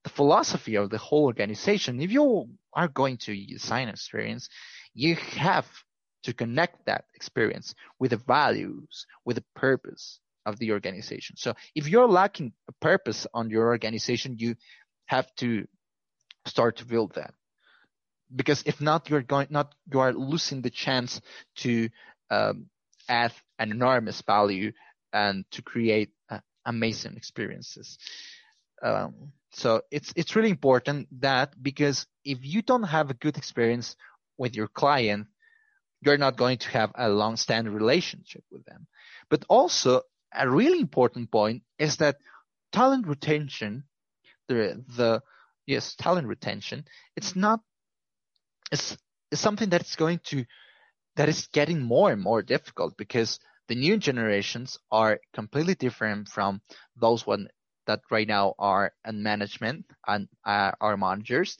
the 0.04 0.10
philosophy 0.10 0.76
of 0.76 0.90
the 0.90 0.98
whole 0.98 1.24
organization. 1.24 2.00
If 2.00 2.12
you 2.12 2.48
are 2.72 2.88
going 2.88 3.16
to 3.18 3.46
design 3.46 3.88
experience, 3.88 4.48
you 4.94 5.16
have 5.16 5.66
to 6.22 6.32
connect 6.32 6.86
that 6.86 7.04
experience 7.14 7.74
with 7.98 8.10
the 8.10 8.16
values, 8.16 9.06
with 9.24 9.36
the 9.36 9.44
purpose 9.54 10.20
of 10.48 10.58
the 10.58 10.72
organization. 10.72 11.36
So 11.36 11.54
if 11.74 11.88
you're 11.88 12.08
lacking 12.08 12.52
a 12.68 12.72
purpose 12.80 13.26
on 13.34 13.50
your 13.50 13.66
organization, 13.66 14.36
you 14.38 14.56
have 15.06 15.26
to 15.36 15.66
start 16.46 16.76
to 16.78 16.86
build 16.86 17.14
that. 17.14 17.34
Because 18.34 18.62
if 18.66 18.80
not 18.80 19.08
you're 19.08 19.22
going 19.22 19.48
not 19.50 19.74
you 19.92 20.00
are 20.00 20.12
losing 20.12 20.62
the 20.62 20.70
chance 20.70 21.20
to 21.56 21.88
um, 22.30 22.66
add 23.08 23.32
an 23.58 23.70
enormous 23.70 24.22
value 24.22 24.72
and 25.12 25.44
to 25.52 25.62
create 25.62 26.10
uh, 26.30 26.40
amazing 26.64 27.16
experiences. 27.16 27.98
Um, 28.82 29.32
so 29.52 29.82
it's 29.90 30.12
it's 30.14 30.36
really 30.36 30.50
important 30.50 31.08
that 31.20 31.54
because 31.62 32.06
if 32.24 32.38
you 32.42 32.60
don't 32.62 32.84
have 32.96 33.10
a 33.10 33.14
good 33.14 33.36
experience 33.38 33.96
with 34.36 34.54
your 34.54 34.68
client 34.68 35.26
you're 36.00 36.18
not 36.18 36.36
going 36.36 36.58
to 36.58 36.68
have 36.70 36.92
a 36.94 37.08
long-standing 37.08 37.72
relationship 37.72 38.44
with 38.50 38.64
them. 38.64 38.86
But 39.30 39.44
also 39.48 40.02
a 40.32 40.48
really 40.48 40.80
important 40.80 41.30
point 41.30 41.62
is 41.78 41.96
that 41.98 42.16
talent 42.72 43.06
retention 43.06 43.84
the 44.48 44.82
the 44.96 45.22
yes, 45.68 45.94
talent 45.94 46.26
retention, 46.26 46.84
it's 47.14 47.36
not, 47.36 47.60
it's, 48.72 48.96
it's 49.30 49.40
something 49.40 49.68
that's 49.68 49.94
going 49.94 50.18
to, 50.24 50.44
that 51.16 51.28
is 51.28 51.46
getting 51.52 51.82
more 51.82 52.10
and 52.10 52.22
more 52.22 52.42
difficult 52.42 52.96
because 52.96 53.38
the 53.68 53.74
new 53.74 53.98
generations 53.98 54.78
are 54.90 55.20
completely 55.34 55.74
different 55.74 56.26
from 56.28 56.62
those 56.96 57.26
one 57.26 57.48
that 57.86 58.00
right 58.10 58.26
now 58.26 58.54
are 58.58 58.92
in 59.06 59.22
management 59.22 59.84
and 60.06 60.28
uh, 60.44 60.72
are 60.80 60.96
managers, 60.96 61.58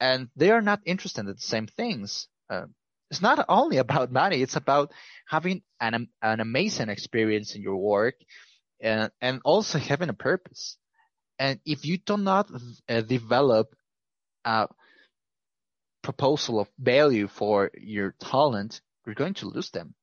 and 0.00 0.28
they 0.36 0.50
are 0.50 0.62
not 0.62 0.80
interested 0.84 1.20
in 1.20 1.26
the 1.26 1.38
same 1.38 1.66
things. 1.66 2.28
Uh, 2.50 2.66
it's 3.10 3.20
not 3.20 3.44
only 3.48 3.78
about 3.78 4.12
money; 4.12 4.42
it's 4.42 4.56
about 4.56 4.92
having 5.28 5.62
an 5.80 6.08
an 6.22 6.40
amazing 6.40 6.88
experience 6.88 7.54
in 7.54 7.62
your 7.62 7.76
work, 7.76 8.14
and 8.80 9.10
and 9.20 9.40
also 9.44 9.78
having 9.78 10.08
a 10.08 10.14
purpose. 10.14 10.76
And 11.38 11.58
if 11.64 11.84
you 11.84 11.98
do 11.98 12.16
not 12.16 12.50
uh, 12.88 13.00
develop 13.00 13.74
a 14.44 14.68
proposal 16.02 16.60
of 16.60 16.68
value 16.78 17.28
for 17.28 17.70
your 17.74 18.14
talent, 18.20 18.80
you're 19.04 19.14
going 19.14 19.34
to 19.34 19.48
lose 19.48 19.70
them. 19.70 19.94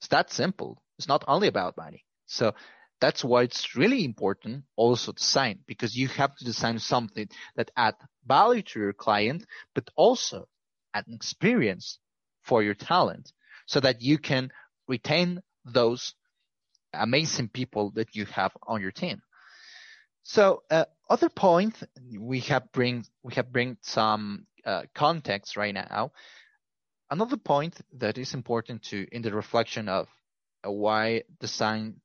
It's 0.00 0.08
that 0.08 0.30
simple. 0.30 0.82
It's 0.98 1.08
not 1.08 1.24
only 1.28 1.48
about 1.48 1.76
money. 1.76 2.04
So 2.26 2.54
that's 3.00 3.24
why 3.24 3.44
it's 3.44 3.76
really 3.76 4.04
important 4.04 4.64
also 4.76 5.12
to 5.12 5.22
sign 5.22 5.60
because 5.66 5.96
you 5.96 6.08
have 6.08 6.34
to 6.36 6.44
design 6.44 6.78
something 6.78 7.28
that 7.56 7.70
add 7.76 7.94
value 8.26 8.62
to 8.62 8.80
your 8.80 8.92
client, 8.92 9.46
but 9.74 9.88
also 9.96 10.48
an 10.94 11.04
experience 11.08 11.98
for 12.48 12.62
your 12.62 12.74
talent 12.74 13.32
so 13.66 13.78
that 13.80 14.00
you 14.00 14.18
can 14.18 14.50
retain 14.88 15.40
those 15.64 16.14
amazing 16.94 17.48
people 17.48 17.92
that 17.94 18.16
you 18.16 18.24
have 18.24 18.52
on 18.66 18.80
your 18.80 18.90
team. 18.90 19.20
So 20.22 20.62
uh, 20.70 20.86
other 21.08 21.28
point 21.28 21.74
we 22.18 22.40
have 22.40 22.72
bring 22.72 23.04
we 23.22 23.34
have 23.34 23.52
bring 23.52 23.76
some 23.82 24.46
uh, 24.64 24.82
context 24.94 25.56
right 25.56 25.74
now. 25.74 26.12
Another 27.10 27.36
point 27.36 27.80
that 27.98 28.18
is 28.18 28.34
important 28.34 28.82
to 28.90 29.06
in 29.12 29.22
the 29.22 29.32
reflection 29.32 29.88
of 29.88 30.08
uh, 30.66 30.70
why 30.70 31.22
design 31.40 32.00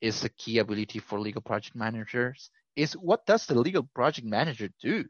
is 0.00 0.24
a 0.24 0.28
key 0.28 0.58
ability 0.58 1.00
for 1.00 1.18
legal 1.18 1.42
project 1.42 1.76
managers 1.76 2.50
is 2.76 2.92
what 2.92 3.26
does 3.26 3.46
the 3.46 3.58
legal 3.58 3.82
project 3.94 4.26
manager 4.26 4.68
do? 4.80 5.04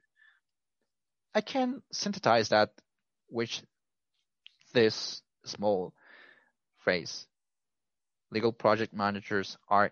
I 1.34 1.40
can 1.42 1.82
synthesize 1.92 2.48
that 2.48 2.70
with 3.30 3.50
this 4.78 5.22
small 5.44 5.92
phrase. 6.78 7.26
Legal 8.30 8.52
project 8.52 8.92
managers 8.92 9.56
are 9.68 9.90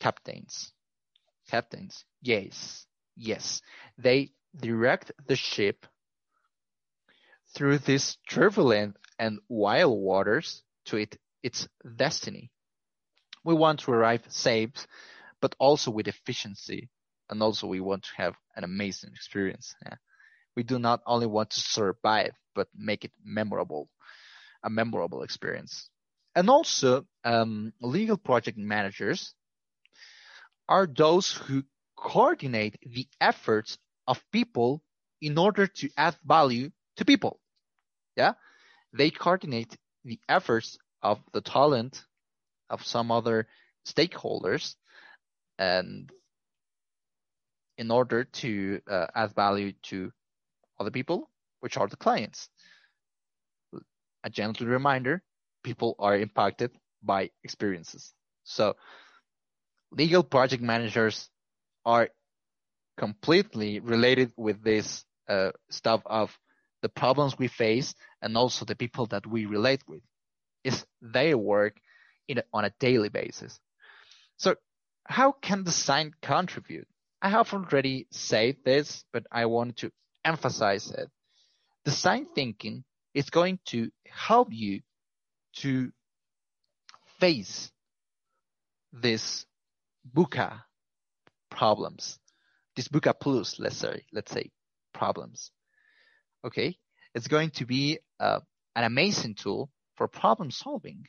captains 0.00 0.72
captains. 1.48 2.04
Yes, 2.22 2.86
yes. 3.16 3.60
They 3.98 4.32
direct 4.56 5.12
the 5.26 5.36
ship 5.36 5.86
through 7.54 7.78
these 7.78 8.16
turbulent 8.28 8.96
and 9.18 9.38
wild 9.48 9.98
waters 10.00 10.62
to 10.86 10.96
it, 10.96 11.16
its 11.42 11.68
destiny. 11.96 12.50
We 13.44 13.54
want 13.54 13.80
to 13.80 13.92
arrive 13.92 14.24
safe, 14.28 14.86
but 15.40 15.54
also 15.58 15.90
with 15.90 16.08
efficiency. 16.08 16.88
And 17.30 17.42
also 17.42 17.66
we 17.66 17.80
want 17.80 18.04
to 18.04 18.10
have 18.16 18.34
an 18.56 18.64
amazing 18.64 19.10
experience. 19.14 19.74
Yeah. 19.84 19.96
We 20.56 20.62
do 20.62 20.78
not 20.78 21.00
only 21.06 21.26
want 21.26 21.50
to 21.50 21.60
survive, 21.60 22.32
but 22.54 22.68
make 22.74 23.04
it 23.04 23.12
memorable, 23.24 23.88
a 24.64 24.70
memorable 24.70 25.22
experience. 25.22 25.88
And 26.34 26.50
also, 26.50 27.06
um, 27.22 27.72
legal 27.80 28.16
project 28.16 28.58
managers 28.58 29.34
are 30.68 30.86
those 30.86 31.30
who 31.32 31.62
coordinate 31.96 32.76
the 32.82 33.06
efforts 33.20 33.78
of 34.08 34.24
people 34.32 34.82
in 35.20 35.38
order 35.38 35.66
to 35.66 35.88
add 35.96 36.16
value 36.24 36.70
to 36.96 37.04
people. 37.04 37.40
Yeah. 38.16 38.32
They 38.92 39.10
coordinate 39.10 39.76
the 40.04 40.18
efforts 40.28 40.78
of 41.02 41.20
the 41.32 41.40
talent 41.40 42.04
of 42.70 42.84
some 42.84 43.10
other 43.10 43.46
stakeholders 43.86 44.74
and 45.58 46.10
in 47.76 47.90
order 47.90 48.24
to 48.24 48.80
uh, 48.88 49.06
add 49.14 49.34
value 49.34 49.72
to 49.82 50.12
other 50.78 50.90
people, 50.90 51.30
which 51.60 51.76
are 51.76 51.88
the 51.88 51.96
clients. 51.96 52.48
A 54.24 54.30
gentle 54.30 54.66
reminder, 54.66 55.22
people 55.62 55.94
are 55.98 56.16
impacted 56.16 56.72
by 57.02 57.30
experiences. 57.44 58.12
So 58.44 58.74
legal 59.92 60.22
project 60.22 60.62
managers 60.62 61.28
are 61.84 62.08
completely 62.96 63.80
related 63.80 64.32
with 64.36 64.64
this 64.64 65.04
uh, 65.28 65.50
stuff 65.70 66.02
of 66.06 66.36
the 66.82 66.88
problems 66.88 67.38
we 67.38 67.48
face 67.48 67.94
and 68.22 68.36
also 68.36 68.64
the 68.64 68.74
people 68.74 69.06
that 69.06 69.26
we 69.26 69.46
relate 69.46 69.82
with. 69.86 70.02
Is 70.64 70.86
their 71.02 71.36
work 71.36 71.76
a, 72.30 72.42
on 72.52 72.64
a 72.64 72.72
daily 72.80 73.08
basis. 73.08 73.58
So 74.36 74.56
how 75.04 75.32
can 75.32 75.64
design 75.64 76.12
contribute? 76.22 76.88
I 77.20 77.28
have 77.30 77.52
already 77.52 78.06
said 78.10 78.56
this, 78.64 79.04
but 79.12 79.26
I 79.30 79.46
want 79.46 79.78
to 79.78 79.90
emphasize 80.24 80.90
it. 80.90 81.08
Design 81.84 82.26
thinking 82.34 82.84
is 83.14 83.30
going 83.30 83.58
to 83.66 83.90
help 84.06 84.48
you 84.52 84.80
to 85.56 85.92
face 87.20 87.70
this 88.92 89.46
VUCA 90.14 90.60
problems, 91.50 92.18
this 92.76 92.88
VUCA 92.88 93.14
plus, 93.18 93.58
let's 93.58 93.76
say, 93.76 94.04
let's 94.12 94.32
say 94.32 94.50
problems. 94.92 95.50
Okay. 96.44 96.76
It's 97.14 97.28
going 97.28 97.50
to 97.50 97.66
be 97.66 98.00
uh, 98.18 98.40
an 98.74 98.84
amazing 98.84 99.36
tool 99.36 99.70
for 99.96 100.08
problem 100.08 100.50
solving, 100.50 101.06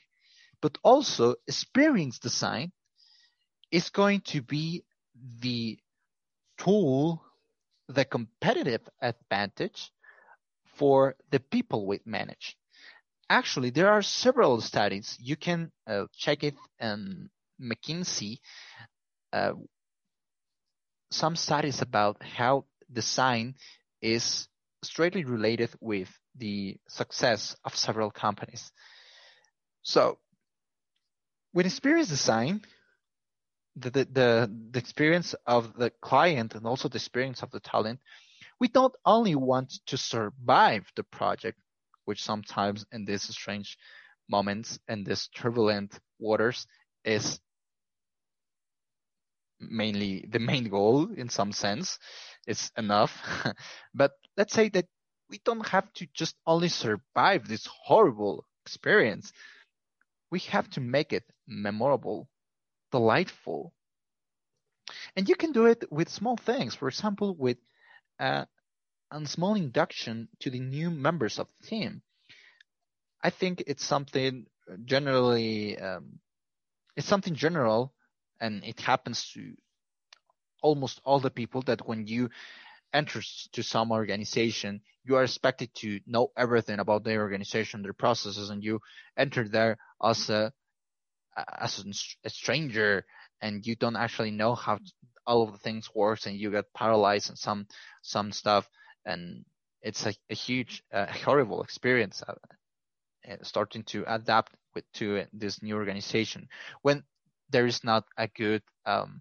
but 0.62 0.78
also 0.84 1.34
experience 1.48 2.18
design 2.20 2.70
is 3.72 3.90
going 3.90 4.20
to 4.20 4.40
be 4.40 4.84
the 5.40 5.78
tool, 6.58 7.22
the 7.88 8.04
competitive 8.04 8.88
advantage 9.02 9.90
for 10.76 11.16
the 11.30 11.40
people 11.40 11.86
we 11.86 12.00
manage. 12.04 12.56
Actually, 13.28 13.70
there 13.70 13.90
are 13.90 14.02
several 14.02 14.60
studies. 14.60 15.16
You 15.20 15.36
can 15.36 15.72
uh, 15.86 16.04
check 16.16 16.44
it 16.44 16.54
in 16.80 17.28
McKinsey. 17.60 18.38
Uh, 19.32 19.52
some 21.10 21.36
studies 21.36 21.82
about 21.82 22.22
how 22.22 22.64
design 22.92 23.54
is 24.00 24.48
straightly 24.82 25.24
related 25.24 25.70
with 25.80 26.08
the 26.36 26.76
success 26.88 27.56
of 27.64 27.74
several 27.74 28.10
companies. 28.10 28.70
So, 29.82 30.18
with 31.52 31.66
experience 31.66 32.08
design, 32.08 32.60
the, 33.76 33.90
the, 33.90 34.04
the, 34.04 34.56
the 34.72 34.78
experience 34.78 35.34
of 35.46 35.74
the 35.76 35.90
client 36.00 36.54
and 36.54 36.66
also 36.66 36.88
the 36.88 36.96
experience 36.96 37.42
of 37.42 37.50
the 37.50 37.60
talent, 37.60 38.00
we 38.60 38.68
don't 38.68 38.94
only 39.04 39.34
want 39.34 39.72
to 39.86 39.96
survive 39.96 40.90
the 40.96 41.04
project, 41.04 41.58
which 42.04 42.22
sometimes 42.22 42.84
in 42.92 43.04
these 43.04 43.22
strange 43.22 43.76
moments 44.28 44.78
and 44.88 45.06
these 45.06 45.28
turbulent 45.28 45.98
waters 46.18 46.66
is 47.04 47.38
mainly 49.60 50.26
the 50.30 50.38
main 50.38 50.68
goal 50.68 51.08
in 51.16 51.28
some 51.28 51.52
sense. 51.52 51.98
It's 52.46 52.70
enough. 52.76 53.22
but 53.94 54.12
let's 54.36 54.52
say 54.52 54.68
that 54.70 54.86
we 55.30 55.40
don't 55.44 55.66
have 55.68 55.92
to 55.94 56.06
just 56.14 56.36
only 56.46 56.68
survive 56.68 57.48
this 57.48 57.66
horrible 57.66 58.44
experience. 58.64 59.32
We 60.30 60.40
have 60.40 60.68
to 60.70 60.80
make 60.80 61.12
it 61.12 61.24
memorable 61.46 62.28
delightful. 62.92 63.72
And 65.16 65.28
you 65.28 65.34
can 65.34 65.52
do 65.52 65.66
it 65.66 65.84
with 65.90 66.08
small 66.08 66.36
things. 66.36 66.74
For 66.74 66.88
example, 66.88 67.34
with 67.36 67.58
uh, 68.18 68.44
a 69.10 69.26
small 69.26 69.54
induction 69.54 70.28
to 70.40 70.50
the 70.50 70.60
new 70.60 70.90
members 70.90 71.38
of 71.38 71.48
the 71.60 71.66
team. 71.66 72.02
I 73.22 73.30
think 73.30 73.64
it's 73.66 73.84
something 73.84 74.46
generally, 74.84 75.78
um, 75.78 76.18
it's 76.96 77.06
something 77.06 77.34
general, 77.34 77.92
and 78.40 78.64
it 78.64 78.80
happens 78.80 79.30
to 79.34 79.54
almost 80.62 81.00
all 81.04 81.20
the 81.20 81.30
people 81.30 81.62
that 81.62 81.86
when 81.86 82.06
you 82.06 82.30
enter 82.92 83.20
to 83.52 83.62
some 83.62 83.90
organization, 83.92 84.80
you 85.04 85.16
are 85.16 85.24
expected 85.24 85.70
to 85.76 86.00
know 86.06 86.32
everything 86.36 86.78
about 86.78 87.04
their 87.04 87.20
organization, 87.20 87.82
their 87.82 87.92
processes, 87.92 88.50
and 88.50 88.62
you 88.62 88.80
enter 89.16 89.48
there 89.48 89.78
as 90.02 90.28
a 90.30 90.52
as 91.36 91.84
a 92.24 92.30
stranger 92.30 93.04
and 93.42 93.66
you 93.66 93.76
don't 93.76 93.96
actually 93.96 94.30
know 94.30 94.54
how 94.54 94.78
all 95.26 95.42
of 95.42 95.52
the 95.52 95.58
things 95.58 95.90
works 95.94 96.26
and 96.26 96.36
you 96.36 96.50
get 96.50 96.72
paralyzed 96.74 97.28
and 97.28 97.38
some 97.38 97.66
some 98.02 98.32
stuff 98.32 98.68
and 99.04 99.44
it's 99.82 100.06
a, 100.06 100.14
a 100.30 100.34
huge 100.34 100.82
uh, 100.92 101.06
horrible 101.06 101.62
experience 101.62 102.22
uh, 102.26 102.34
uh, 103.30 103.36
starting 103.42 103.82
to 103.84 104.04
adapt 104.06 104.52
with 104.74 104.84
to 104.92 105.24
this 105.32 105.62
new 105.62 105.74
organization 105.74 106.48
when 106.82 107.02
there 107.50 107.66
is 107.66 107.84
not 107.84 108.04
a 108.16 108.28
good 108.28 108.62
um, 108.86 109.20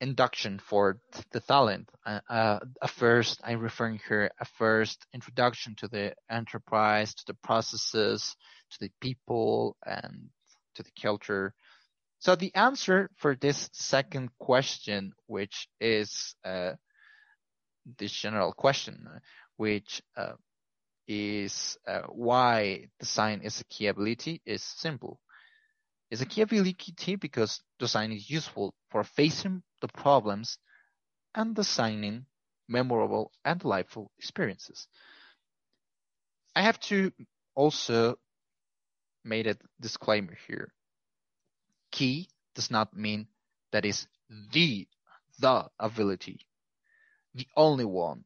induction 0.00 0.58
for 0.58 0.98
the 1.32 1.40
talent. 1.40 1.88
Uh, 2.04 2.20
uh, 2.28 2.58
a 2.82 2.88
first, 2.88 3.40
I'm 3.42 3.60
referring 3.60 4.00
here, 4.06 4.30
a 4.38 4.44
first 4.44 5.06
introduction 5.14 5.74
to 5.76 5.88
the 5.88 6.14
enterprise, 6.30 7.14
to 7.14 7.24
the 7.26 7.34
processes, 7.42 8.36
to 8.70 8.78
the 8.80 8.90
people, 9.00 9.76
and 9.86 10.28
to 10.74 10.82
the 10.82 10.90
culture. 11.00 11.54
So 12.24 12.34
the 12.36 12.54
answer 12.54 13.10
for 13.16 13.36
this 13.36 13.68
second 13.74 14.30
question, 14.38 15.12
which 15.26 15.68
is 15.78 16.34
uh, 16.42 16.72
this 17.98 18.12
general 18.12 18.54
question, 18.54 19.06
which 19.58 20.00
uh, 20.16 20.32
is 21.06 21.76
uh, 21.86 22.04
why 22.08 22.88
design 22.98 23.42
is 23.42 23.60
a 23.60 23.64
key 23.64 23.88
ability, 23.88 24.40
is 24.46 24.62
simple. 24.62 25.20
It's 26.10 26.22
a 26.22 26.26
key 26.26 26.40
ability 26.40 27.16
because 27.16 27.60
design 27.78 28.10
is 28.10 28.30
useful 28.30 28.72
for 28.88 29.04
facing 29.04 29.62
the 29.82 29.88
problems 29.88 30.56
and 31.34 31.54
designing 31.54 32.24
memorable 32.66 33.32
and 33.44 33.60
delightful 33.60 34.10
experiences. 34.16 34.88
I 36.56 36.62
have 36.62 36.80
to 36.88 37.12
also 37.54 38.14
made 39.24 39.46
a 39.46 39.58
disclaimer 39.78 40.38
here. 40.48 40.72
Key 41.94 42.28
does 42.56 42.72
not 42.72 42.96
mean 42.96 43.28
that 43.70 43.84
is 43.84 44.08
the 44.52 44.88
the 45.38 45.70
ability, 45.78 46.40
the 47.34 47.46
only 47.56 47.84
one, 47.84 48.24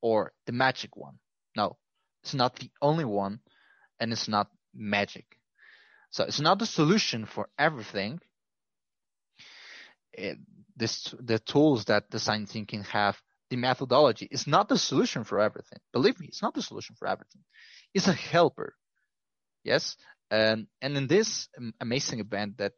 or 0.00 0.32
the 0.46 0.52
magic 0.52 0.96
one. 0.96 1.18
No, 1.56 1.78
it's 2.22 2.32
not 2.32 2.54
the 2.60 2.70
only 2.80 3.04
one, 3.04 3.40
and 3.98 4.12
it's 4.12 4.28
not 4.28 4.50
magic. 4.72 5.26
So 6.10 6.22
it's 6.22 6.38
not 6.38 6.60
the 6.60 6.66
solution 6.66 7.26
for 7.26 7.48
everything. 7.58 8.20
It, 10.12 10.38
this, 10.76 11.12
the 11.18 11.40
tools 11.40 11.86
that 11.86 12.08
design 12.10 12.46
thinking 12.46 12.84
have, 12.84 13.16
the 13.50 13.56
methodology 13.56 14.28
is 14.30 14.46
not 14.46 14.68
the 14.68 14.78
solution 14.78 15.24
for 15.24 15.40
everything. 15.40 15.80
Believe 15.92 16.20
me, 16.20 16.28
it's 16.28 16.42
not 16.42 16.54
the 16.54 16.62
solution 16.62 16.94
for 16.96 17.08
everything. 17.08 17.42
It's 17.94 18.06
a 18.06 18.12
helper. 18.12 18.74
Yes. 19.64 19.96
Um, 20.30 20.68
and 20.80 20.96
in 20.96 21.06
this 21.06 21.48
amazing 21.80 22.20
event 22.20 22.58
that 22.58 22.72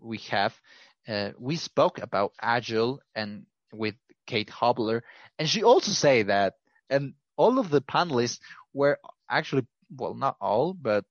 we 0.00 0.18
have, 0.30 0.58
uh, 1.06 1.30
we 1.38 1.56
spoke 1.56 1.98
about 1.98 2.32
Agile 2.40 3.00
and 3.14 3.46
with 3.72 3.94
Kate 4.26 4.50
Hobler, 4.50 5.02
and 5.38 5.48
she 5.48 5.62
also 5.62 5.92
say 5.92 6.22
that, 6.24 6.54
and 6.90 7.14
all 7.36 7.58
of 7.58 7.70
the 7.70 7.82
panelists 7.82 8.40
were 8.72 8.98
actually, 9.30 9.66
well, 9.90 10.14
not 10.14 10.36
all, 10.40 10.74
but 10.74 11.04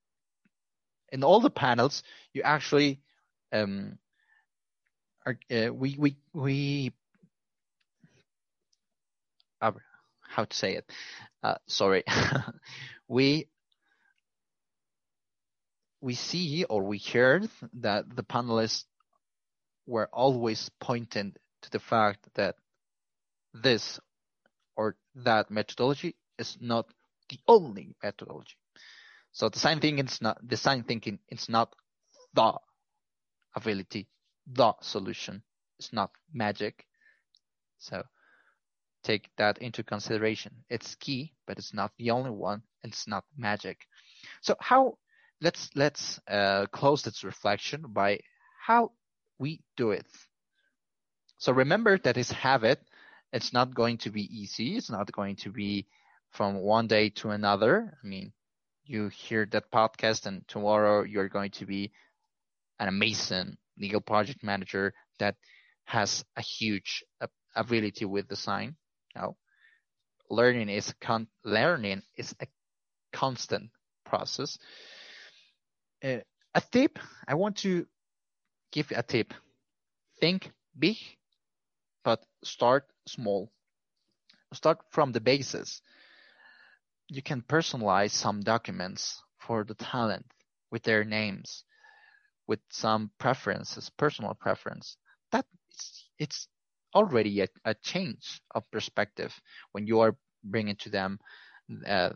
in 1.10 1.24
all 1.24 1.40
the 1.40 1.50
panels, 1.50 2.02
you 2.32 2.42
actually, 2.42 3.00
um, 3.52 3.98
are, 5.26 5.38
uh, 5.50 5.72
we, 5.72 5.96
we, 5.98 6.16
we, 6.32 6.92
uh, 9.60 9.72
how 10.22 10.44
to 10.44 10.56
say 10.56 10.74
it? 10.74 10.90
Uh, 11.42 11.56
sorry. 11.66 12.04
we 13.08 13.48
we 16.00 16.14
see 16.14 16.64
or 16.64 16.82
we 16.82 16.98
heard 16.98 17.48
that 17.80 18.04
the 18.14 18.22
panelists 18.22 18.84
were 19.86 20.08
always 20.12 20.70
pointing 20.80 21.34
to 21.62 21.70
the 21.70 21.80
fact 21.80 22.28
that 22.34 22.56
this 23.54 23.98
or 24.76 24.96
that 25.14 25.50
methodology 25.50 26.14
is 26.38 26.56
not 26.60 26.86
the 27.30 27.38
only 27.48 27.96
methodology. 28.02 28.54
So 29.32 29.48
design 29.48 29.80
thinking 29.80 30.06
is 30.06 30.20
not 30.20 30.46
design 30.46 30.84
thinking 30.84 31.18
it's 31.28 31.48
not 31.48 31.74
the 32.34 32.54
ability, 33.54 34.08
the 34.46 34.74
solution. 34.80 35.42
It's 35.78 35.92
not 35.92 36.10
magic. 36.32 36.86
So 37.78 38.02
take 39.04 39.30
that 39.36 39.58
into 39.58 39.82
consideration. 39.82 40.64
It's 40.68 40.94
key, 40.96 41.34
but 41.46 41.58
it's 41.58 41.74
not 41.74 41.92
the 41.98 42.10
only 42.10 42.30
one. 42.30 42.62
It's 42.82 43.06
not 43.06 43.24
magic. 43.36 43.86
So 44.42 44.56
how 44.60 44.98
let's 45.40 45.70
let's 45.74 46.20
uh, 46.28 46.66
close 46.72 47.02
this 47.02 47.24
reflection 47.24 47.84
by 47.88 48.20
how 48.66 48.92
we 49.38 49.60
do 49.76 49.90
it. 49.92 50.06
So 51.38 51.52
remember 51.52 51.98
that 51.98 52.16
it's 52.16 52.30
habit. 52.32 52.80
It's 53.32 53.52
not 53.52 53.74
going 53.74 53.98
to 53.98 54.10
be 54.10 54.22
easy. 54.22 54.76
It's 54.76 54.90
not 54.90 55.10
going 55.12 55.36
to 55.36 55.50
be 55.50 55.86
from 56.30 56.56
one 56.56 56.86
day 56.86 57.10
to 57.10 57.30
another. 57.30 57.98
I 58.02 58.06
mean, 58.06 58.32
you 58.84 59.08
hear 59.08 59.46
that 59.52 59.70
podcast 59.70 60.26
and 60.26 60.46
tomorrow 60.48 61.02
you're 61.04 61.28
going 61.28 61.50
to 61.52 61.66
be 61.66 61.92
an 62.78 62.88
amazing 62.88 63.56
legal 63.78 64.00
project 64.00 64.42
manager 64.42 64.94
that 65.18 65.36
has 65.84 66.24
a 66.36 66.42
huge 66.42 67.04
ability 67.54 68.04
with 68.04 68.28
design. 68.28 68.76
No, 69.16 69.36
learning 70.30 70.68
is 70.68 70.92
con- 71.00 71.28
learning 71.44 72.02
is 72.16 72.34
a 72.40 72.46
constant 73.12 73.70
process. 74.04 74.58
Uh, 76.02 76.18
a 76.54 76.60
tip 76.60 76.98
I 77.26 77.34
want 77.34 77.56
to 77.58 77.86
give 78.72 78.92
a 78.94 79.02
tip: 79.02 79.34
think 80.20 80.52
big, 80.78 80.96
but 82.04 82.24
start 82.44 82.86
small. 83.06 83.50
Start 84.52 84.78
from 84.90 85.12
the 85.12 85.20
basis. 85.20 85.82
You 87.08 87.22
can 87.22 87.42
personalize 87.42 88.10
some 88.10 88.40
documents 88.40 89.22
for 89.38 89.64
the 89.64 89.74
talent 89.74 90.26
with 90.70 90.82
their 90.82 91.04
names, 91.04 91.64
with 92.46 92.60
some 92.70 93.10
preferences, 93.18 93.90
personal 93.90 94.34
preference. 94.34 94.96
That 95.32 95.46
it's, 95.70 96.08
it's 96.18 96.48
already 96.94 97.40
a, 97.42 97.48
a 97.64 97.74
change 97.74 98.40
of 98.54 98.70
perspective 98.70 99.34
when 99.72 99.86
you 99.86 100.00
are 100.00 100.16
bringing 100.44 100.76
to 100.76 100.90
them 100.90 101.18
uh, 101.86 102.10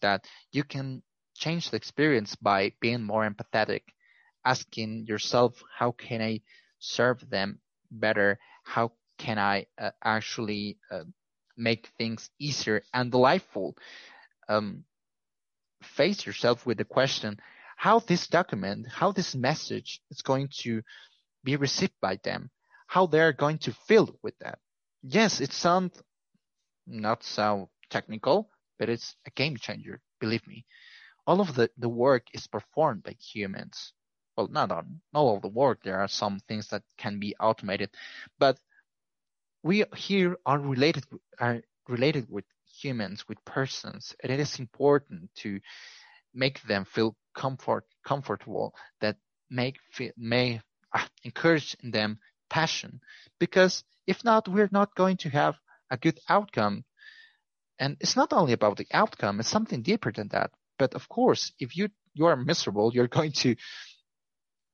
that 0.00 0.26
you 0.52 0.64
can 0.64 1.02
change 1.40 1.70
the 1.70 1.76
experience 1.76 2.36
by 2.36 2.72
being 2.80 3.02
more 3.02 3.28
empathetic, 3.28 3.82
asking 4.44 5.06
yourself, 5.08 5.62
how 5.78 5.92
can 5.92 6.20
I 6.22 6.40
serve 6.78 7.28
them 7.30 7.60
better? 7.90 8.38
How 8.64 8.92
can 9.18 9.38
I 9.38 9.66
uh, 9.78 9.90
actually 10.04 10.78
uh, 10.92 11.04
make 11.56 11.88
things 11.98 12.30
easier 12.38 12.82
and 12.92 13.10
delightful? 13.10 13.74
Um, 14.48 14.84
face 15.82 16.26
yourself 16.26 16.66
with 16.66 16.78
the 16.78 16.84
question, 16.84 17.38
how 17.76 18.00
this 18.00 18.28
document, 18.28 18.86
how 18.88 19.12
this 19.12 19.34
message 19.34 20.00
is 20.10 20.22
going 20.22 20.48
to 20.60 20.82
be 21.42 21.56
received 21.56 21.94
by 22.02 22.18
them, 22.22 22.50
how 22.86 23.06
they're 23.06 23.32
going 23.32 23.58
to 23.58 23.72
feel 23.88 24.14
with 24.22 24.34
that. 24.40 24.58
Yes, 25.02 25.40
it 25.40 25.52
sounds 25.52 26.02
not 26.86 27.24
so 27.24 27.70
technical, 27.88 28.50
but 28.78 28.90
it's 28.90 29.16
a 29.26 29.30
game 29.30 29.56
changer, 29.56 30.00
believe 30.20 30.46
me. 30.46 30.66
All 31.26 31.40
of 31.40 31.54
the, 31.54 31.70
the 31.78 31.88
work 31.88 32.26
is 32.32 32.46
performed 32.46 33.02
by 33.02 33.12
humans. 33.12 33.92
Well, 34.36 34.48
not 34.48 34.72
on 34.72 35.00
all 35.12 35.36
of 35.36 35.42
the 35.42 35.48
work. 35.48 35.82
There 35.82 36.00
are 36.00 36.08
some 36.08 36.40
things 36.48 36.68
that 36.68 36.82
can 36.96 37.18
be 37.18 37.34
automated, 37.38 37.90
but 38.38 38.58
we 39.62 39.84
here 39.94 40.36
are 40.46 40.58
related 40.58 41.04
are 41.38 41.62
related 41.88 42.26
with 42.30 42.44
humans, 42.80 43.28
with 43.28 43.44
persons, 43.44 44.14
and 44.22 44.32
it 44.32 44.40
is 44.40 44.58
important 44.58 45.28
to 45.36 45.60
make 46.32 46.62
them 46.62 46.84
feel 46.84 47.16
comfort 47.34 47.84
comfortable 48.04 48.74
that 49.00 49.16
make 49.50 49.76
may 50.16 50.60
uh, 50.92 51.04
encourage 51.24 51.76
in 51.82 51.90
them 51.90 52.18
passion 52.48 53.00
because 53.38 53.84
if 54.06 54.24
not 54.24 54.48
we're 54.48 54.68
not 54.72 54.94
going 54.94 55.16
to 55.16 55.28
have 55.28 55.56
a 55.90 55.96
good 55.96 56.18
outcome 56.28 56.84
and 57.78 57.96
it's 58.00 58.16
not 58.16 58.32
only 58.32 58.52
about 58.52 58.76
the 58.76 58.86
outcome 58.92 59.38
it's 59.38 59.48
something 59.48 59.82
deeper 59.82 60.12
than 60.12 60.28
that 60.28 60.50
but 60.80 60.94
of 60.94 61.08
course 61.08 61.52
if 61.60 61.76
you 61.76 61.88
you 62.14 62.26
are 62.26 62.36
miserable 62.36 62.90
you're 62.92 63.14
going 63.18 63.32
to 63.32 63.54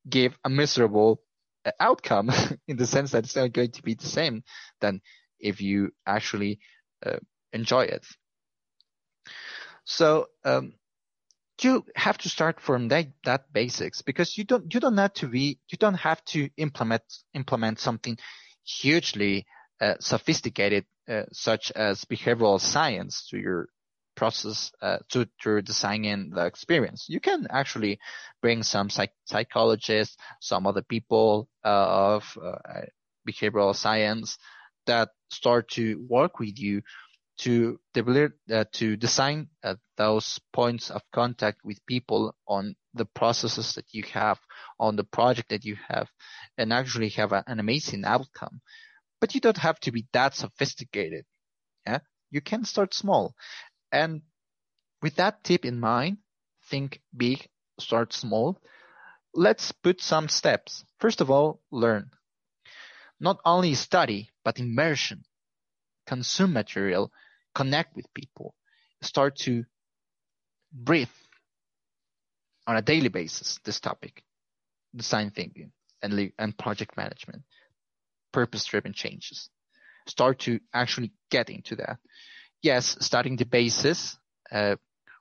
give 0.08 0.38
a 0.44 0.48
miserable 0.48 1.20
uh, 1.64 1.72
outcome 1.80 2.30
in 2.68 2.76
the 2.76 2.86
sense 2.86 3.10
that 3.10 3.24
it's 3.24 3.36
not 3.36 3.52
going 3.52 3.72
to 3.72 3.82
be 3.82 3.94
the 3.94 4.06
same 4.06 4.42
than 4.80 5.00
if 5.38 5.60
you 5.60 5.90
actually 6.06 6.58
uh, 7.04 7.18
enjoy 7.52 7.82
it. 7.84 8.06
So 9.84 10.26
um, 10.44 10.74
you 11.62 11.84
have 11.94 12.18
to 12.18 12.28
start 12.28 12.60
from 12.60 12.88
that, 12.88 13.08
that 13.24 13.52
basics 13.52 14.02
because 14.02 14.36
you 14.36 14.44
don't 14.44 14.72
you 14.72 14.80
don't 14.80 14.96
have 14.96 15.14
to 15.14 15.28
be 15.28 15.58
you 15.68 15.78
don't 15.78 15.94
have 15.94 16.24
to 16.26 16.50
implement 16.56 17.02
implement 17.34 17.78
something 17.78 18.18
hugely 18.64 19.46
uh, 19.80 19.94
sophisticated 20.00 20.84
uh, 21.08 21.22
such 21.32 21.70
as 21.72 22.04
behavioral 22.04 22.60
science 22.60 23.28
to 23.30 23.38
your 23.38 23.68
process 24.16 24.72
uh, 24.82 24.98
to 25.10 25.26
to 25.42 25.62
designing 25.62 26.30
the 26.30 26.46
experience. 26.46 27.06
You 27.08 27.20
can 27.20 27.46
actually 27.50 27.98
bring 28.42 28.62
some 28.62 28.90
psych- 28.90 29.14
psychologists, 29.26 30.16
some 30.40 30.66
other 30.66 30.82
people 30.82 31.48
uh, 31.64 32.14
of 32.16 32.38
uh, 32.42 32.86
behavioral 33.28 33.74
science 33.74 34.38
that 34.86 35.10
start 35.30 35.68
to 35.70 36.04
work 36.08 36.38
with 36.38 36.58
you 36.58 36.82
to 37.38 37.78
develop, 37.92 38.32
uh, 38.50 38.64
to 38.72 38.96
design 38.96 39.48
uh, 39.62 39.74
those 39.96 40.40
points 40.52 40.90
of 40.90 41.02
contact 41.12 41.58
with 41.64 41.84
people 41.86 42.34
on 42.46 42.74
the 42.94 43.04
processes 43.04 43.74
that 43.74 43.84
you 43.92 44.02
have, 44.04 44.38
on 44.80 44.96
the 44.96 45.04
project 45.04 45.50
that 45.50 45.64
you 45.64 45.76
have, 45.88 46.08
and 46.56 46.72
actually 46.72 47.10
have 47.10 47.32
a, 47.32 47.44
an 47.46 47.60
amazing 47.60 48.04
outcome. 48.04 48.60
But 49.20 49.34
you 49.34 49.40
don't 49.40 49.58
have 49.58 49.78
to 49.80 49.92
be 49.92 50.06
that 50.12 50.34
sophisticated. 50.34 51.24
Yeah, 51.86 51.98
you 52.30 52.40
can 52.40 52.64
start 52.64 52.94
small, 52.94 53.34
and 53.92 54.22
with 55.02 55.16
that 55.16 55.44
tip 55.44 55.64
in 55.64 55.78
mind, 55.78 56.18
think 56.70 57.00
big, 57.16 57.46
start 57.78 58.12
small. 58.12 58.60
Let's 59.34 59.72
put 59.72 60.00
some 60.00 60.28
steps. 60.28 60.84
First 60.98 61.20
of 61.20 61.30
all, 61.30 61.60
learn. 61.70 62.10
Not 63.20 63.38
only 63.44 63.74
study, 63.74 64.30
but 64.44 64.58
immersion. 64.58 65.24
Consume 66.06 66.52
material 66.52 67.12
connect 67.56 67.96
with 67.96 68.12
people, 68.12 68.54
start 69.00 69.34
to 69.34 69.64
breathe 70.70 71.16
on 72.66 72.76
a 72.76 72.82
daily 72.82 73.08
basis 73.08 73.58
this 73.64 73.80
topic, 73.80 74.22
design 74.94 75.30
thinking 75.30 75.72
and, 76.02 76.32
and 76.38 76.58
project 76.58 76.98
management, 76.98 77.42
purpose-driven 78.32 78.92
changes. 78.92 79.48
Start 80.06 80.40
to 80.40 80.60
actually 80.74 81.12
get 81.30 81.48
into 81.48 81.76
that. 81.76 81.96
Yes, 82.62 82.96
starting 83.00 83.36
the 83.36 83.44
basis, 83.46 84.16
uh, 84.50 84.76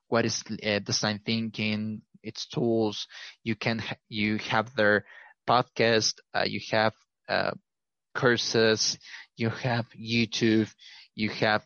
what 0.08 0.26
is 0.26 0.44
uh, 0.66 0.80
design 0.80 1.20
thinking, 1.26 2.02
its 2.24 2.46
tools. 2.48 3.08
You 3.44 3.56
can 3.56 3.80
ha- 3.80 3.98
you 4.10 4.38
have 4.50 4.74
their 4.76 5.06
podcast, 5.48 6.16
uh, 6.34 6.46
you 6.46 6.60
have 6.72 6.94
uh, 7.30 7.52
courses, 8.16 8.98
you 9.36 9.50
have 9.50 9.86
YouTube, 10.00 10.74
you 11.16 11.30
have 11.30 11.66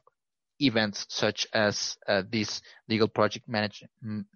events 0.60 1.06
such 1.10 1.48
as 1.54 1.98
uh, 2.08 2.24
this 2.30 2.62
legal 2.90 3.08
project 3.08 3.48
manage, 3.48 3.84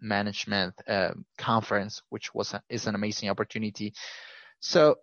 management 0.01 0.73
uh, 0.87 1.11
conference, 1.37 2.01
which 2.09 2.33
was 2.33 2.53
a, 2.53 2.61
is 2.69 2.87
an 2.87 2.95
amazing 2.95 3.29
opportunity. 3.29 3.93
So 4.59 4.95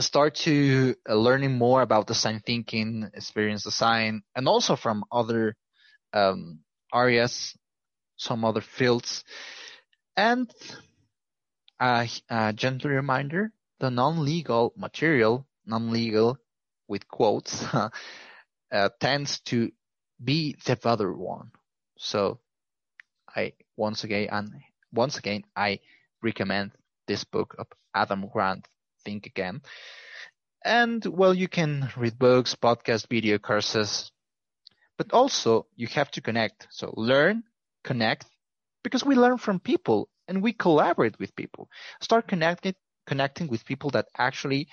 start 0.00 0.34
to 0.46 0.94
uh, 1.08 1.14
learning 1.14 1.56
more 1.56 1.82
about 1.82 2.06
design 2.06 2.40
thinking, 2.44 3.10
experience 3.14 3.64
design, 3.64 4.22
and 4.34 4.48
also 4.48 4.76
from 4.76 5.04
other 5.10 5.56
um, 6.12 6.60
areas, 6.94 7.56
some 8.16 8.44
other 8.44 8.60
fields. 8.60 9.24
And 10.16 10.50
a, 11.80 12.08
a 12.28 12.52
gentle 12.52 12.90
reminder, 12.90 13.52
the 13.78 13.90
non-legal 13.90 14.74
material, 14.76 15.46
non-legal 15.66 16.38
with 16.88 17.08
quotes, 17.08 17.64
uh, 18.72 18.88
tends 19.00 19.40
to 19.40 19.70
be 20.22 20.56
the 20.66 20.78
other 20.84 21.12
one. 21.12 21.50
So 21.98 22.40
I 23.34 23.52
once 23.76 24.04
again 24.04 24.28
and 24.30 24.50
once 24.92 25.18
again 25.18 25.44
I 25.56 25.80
recommend 26.22 26.72
this 27.06 27.24
book 27.24 27.54
of 27.58 27.66
Adam 27.94 28.28
Grant, 28.32 28.66
Think 29.04 29.26
Again. 29.26 29.62
And 30.64 31.04
well, 31.06 31.34
you 31.34 31.48
can 31.48 31.90
read 31.96 32.18
books, 32.18 32.54
podcast, 32.54 33.08
video 33.08 33.38
courses, 33.38 34.12
but 34.98 35.12
also 35.12 35.66
you 35.76 35.86
have 35.88 36.10
to 36.12 36.20
connect. 36.20 36.66
So 36.70 36.92
learn, 36.96 37.44
connect, 37.82 38.26
because 38.82 39.04
we 39.04 39.14
learn 39.14 39.38
from 39.38 39.60
people 39.60 40.08
and 40.28 40.42
we 40.42 40.52
collaborate 40.52 41.18
with 41.18 41.34
people. 41.34 41.68
Start 42.00 42.28
connecting, 42.28 42.74
connecting 43.06 43.48
with 43.48 43.64
people 43.64 43.90
that 43.90 44.06
actually 44.16 44.68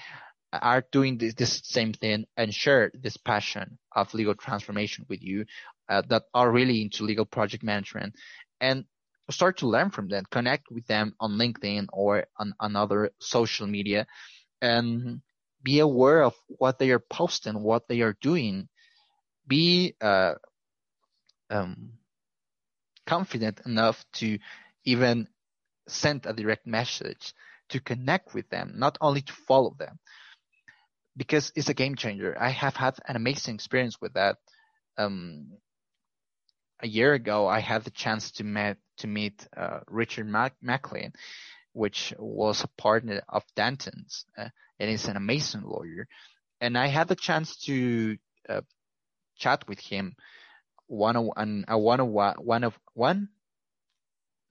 are 0.54 0.84
doing 0.92 1.18
this, 1.18 1.34
this, 1.34 1.62
same 1.64 1.94
thing 1.94 2.26
and 2.38 2.54
share 2.54 2.92
this 2.94 3.18
passion 3.18 3.78
of 3.96 4.14
legal 4.14 4.36
transformation 4.36 5.06
with 5.10 5.22
you 5.22 5.46
uh, 5.90 6.02
that 6.10 6.24
are 6.34 6.52
really 6.52 6.82
into 6.82 7.04
legal 7.04 7.26
project 7.26 7.64
management 7.64 8.16
and 8.62 8.86
start 9.30 9.58
to 9.58 9.68
learn 9.68 9.90
from 9.90 10.08
them 10.08 10.24
connect 10.32 10.72
with 10.72 10.86
them 10.88 11.14
on 11.20 11.38
linkedin 11.38 11.88
or 11.92 12.26
on 12.38 12.54
another 12.60 13.12
social 13.20 13.68
media 13.68 14.06
and 14.62 15.22
be 15.64 15.80
aware 15.80 16.24
of 16.24 16.34
what 16.48 16.80
they 16.80 16.92
are 16.92 17.04
posting 17.12 17.62
what 17.62 17.88
they 17.88 18.02
are 18.02 18.16
doing 18.22 18.68
be 19.48 19.96
uh, 20.02 20.34
um, 21.50 21.94
confident 23.06 23.62
enough 23.66 24.04
to 24.14 24.38
even 24.84 25.28
send 25.88 26.26
a 26.26 26.34
direct 26.34 26.68
message 26.68 27.34
to 27.70 27.80
connect 27.80 28.34
with 28.34 28.50
them 28.50 28.74
not 28.76 28.98
only 29.02 29.22
to 29.22 29.34
follow 29.34 29.76
them 29.80 30.00
because 31.18 31.52
it's 31.56 31.68
a 31.70 31.74
game 31.74 31.96
changer. 31.96 32.38
I 32.40 32.50
have 32.50 32.76
had 32.76 32.96
an 33.08 33.16
amazing 33.16 33.56
experience 33.56 33.98
with 34.00 34.14
that. 34.14 34.38
Um, 34.98 35.48
a 36.80 36.88
year 36.88 37.14
ago, 37.14 37.48
I 37.48 37.60
had 37.60 37.84
the 37.84 37.92
chance 37.92 38.32
to 38.34 38.44
met 38.44 38.78
to 38.98 39.08
meet 39.08 39.48
uh, 39.56 39.80
Richard 39.88 40.28
Mac- 40.28 40.56
McLean, 40.62 41.14
which 41.74 42.14
was 42.18 42.64
a 42.64 42.82
partner 42.82 43.22
of 43.30 43.44
Dentons, 43.56 44.26
uh, 44.38 44.50
and 44.80 44.90
he's 44.90 45.06
an 45.06 45.18
amazing 45.18 45.62
lawyer. 45.64 46.08
And 46.62 46.78
I 46.78 46.88
had 46.88 47.08
the 47.08 47.16
chance 47.16 47.56
to 47.66 48.18
uh, 48.50 48.62
chat 49.38 49.68
with 49.68 49.80
him 49.80 50.16
one 50.88 51.16
on 51.16 51.66
a 51.68 51.78
one 51.78 52.00
on 52.00 52.12
one, 52.12 52.36
one 52.38 52.64
of 52.64 52.74
one, 52.94 53.30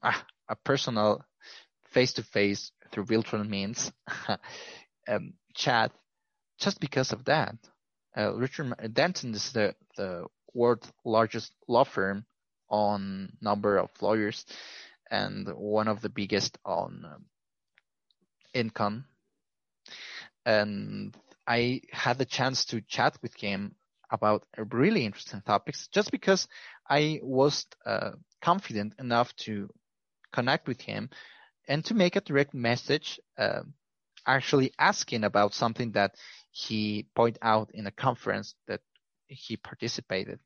ah, 0.03 0.25
a 0.49 0.57
personal 0.57 1.25
face 1.91 2.13
to 2.15 2.23
face 2.23 2.71
through 2.93 3.05
virtual 3.05 3.43
means 3.45 3.91
um, 5.09 5.33
chat 5.55 5.93
just 6.59 6.81
because 6.81 7.13
of 7.13 7.25
that. 7.25 7.57
Uh, 8.17 8.35
Richard 8.35 8.75
Denton 8.93 9.35
is 9.35 9.53
the, 9.53 9.75
the 9.97 10.27
world's 10.57 10.91
largest 11.05 11.53
law 11.69 11.85
firm 11.85 12.25
on 12.69 13.31
number 13.41 13.77
of 13.77 13.91
lawyers 14.01 14.45
and 15.11 15.49
one 15.55 15.87
of 15.87 16.01
the 16.01 16.09
biggest 16.09 16.59
on 16.65 17.05
um, 17.05 17.25
income. 18.55 19.05
And 20.45 21.17
I 21.47 21.83
had 21.93 22.19
the 22.19 22.25
chance 22.25 22.65
to 22.67 22.81
chat 22.81 23.19
with 23.23 23.35
him 23.37 23.77
about 24.11 24.45
really 24.71 25.05
interesting 25.05 25.43
topics 25.43 25.89
just 25.89 26.11
because 26.11 26.49
I 26.89 27.21
was 27.23 27.67
uh, 27.85 28.13
confident 28.41 28.95
enough 28.99 29.35
to 29.37 29.69
connect 30.33 30.69
with 30.69 30.81
him 30.81 31.11
and 31.69 31.85
to 31.85 31.95
make 31.95 32.17
a 32.17 32.21
direct 32.21 32.55
message, 32.55 33.19
uh, 33.39 33.63
actually 34.27 34.73
asking 34.79 35.25
about 35.25 35.55
something 35.55 35.93
that 35.93 36.15
he 36.51 37.07
pointed 37.15 37.39
out 37.43 37.71
in 37.75 37.87
a 37.87 37.91
conference 37.91 38.55
that 38.67 38.81
he 39.29 39.57
participated 39.57 40.41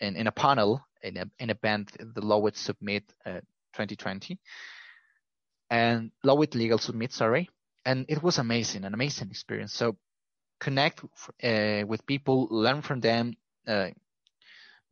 in, 0.00 0.16
in 0.16 0.26
a 0.26 0.32
panel 0.32 0.82
in 1.02 1.16
a, 1.16 1.24
in 1.38 1.50
a 1.50 1.54
band, 1.54 1.92
the 1.98 2.20
Lowit 2.20 2.56
Summit 2.56 3.04
uh, 3.24 3.40
2020 3.74 4.38
and 5.70 6.10
Lowit 6.24 6.54
Legal 6.54 6.78
Summit, 6.78 7.12
sorry. 7.12 7.48
And 7.84 8.06
it 8.08 8.22
was 8.22 8.38
amazing, 8.38 8.84
an 8.84 8.94
amazing 8.94 9.30
experience. 9.30 9.72
So 9.74 9.96
connect 10.60 11.02
uh, 11.42 11.84
with 11.86 12.06
people, 12.06 12.48
learn 12.50 12.82
from 12.82 13.00
them, 13.00 13.34
uh, 13.66 13.88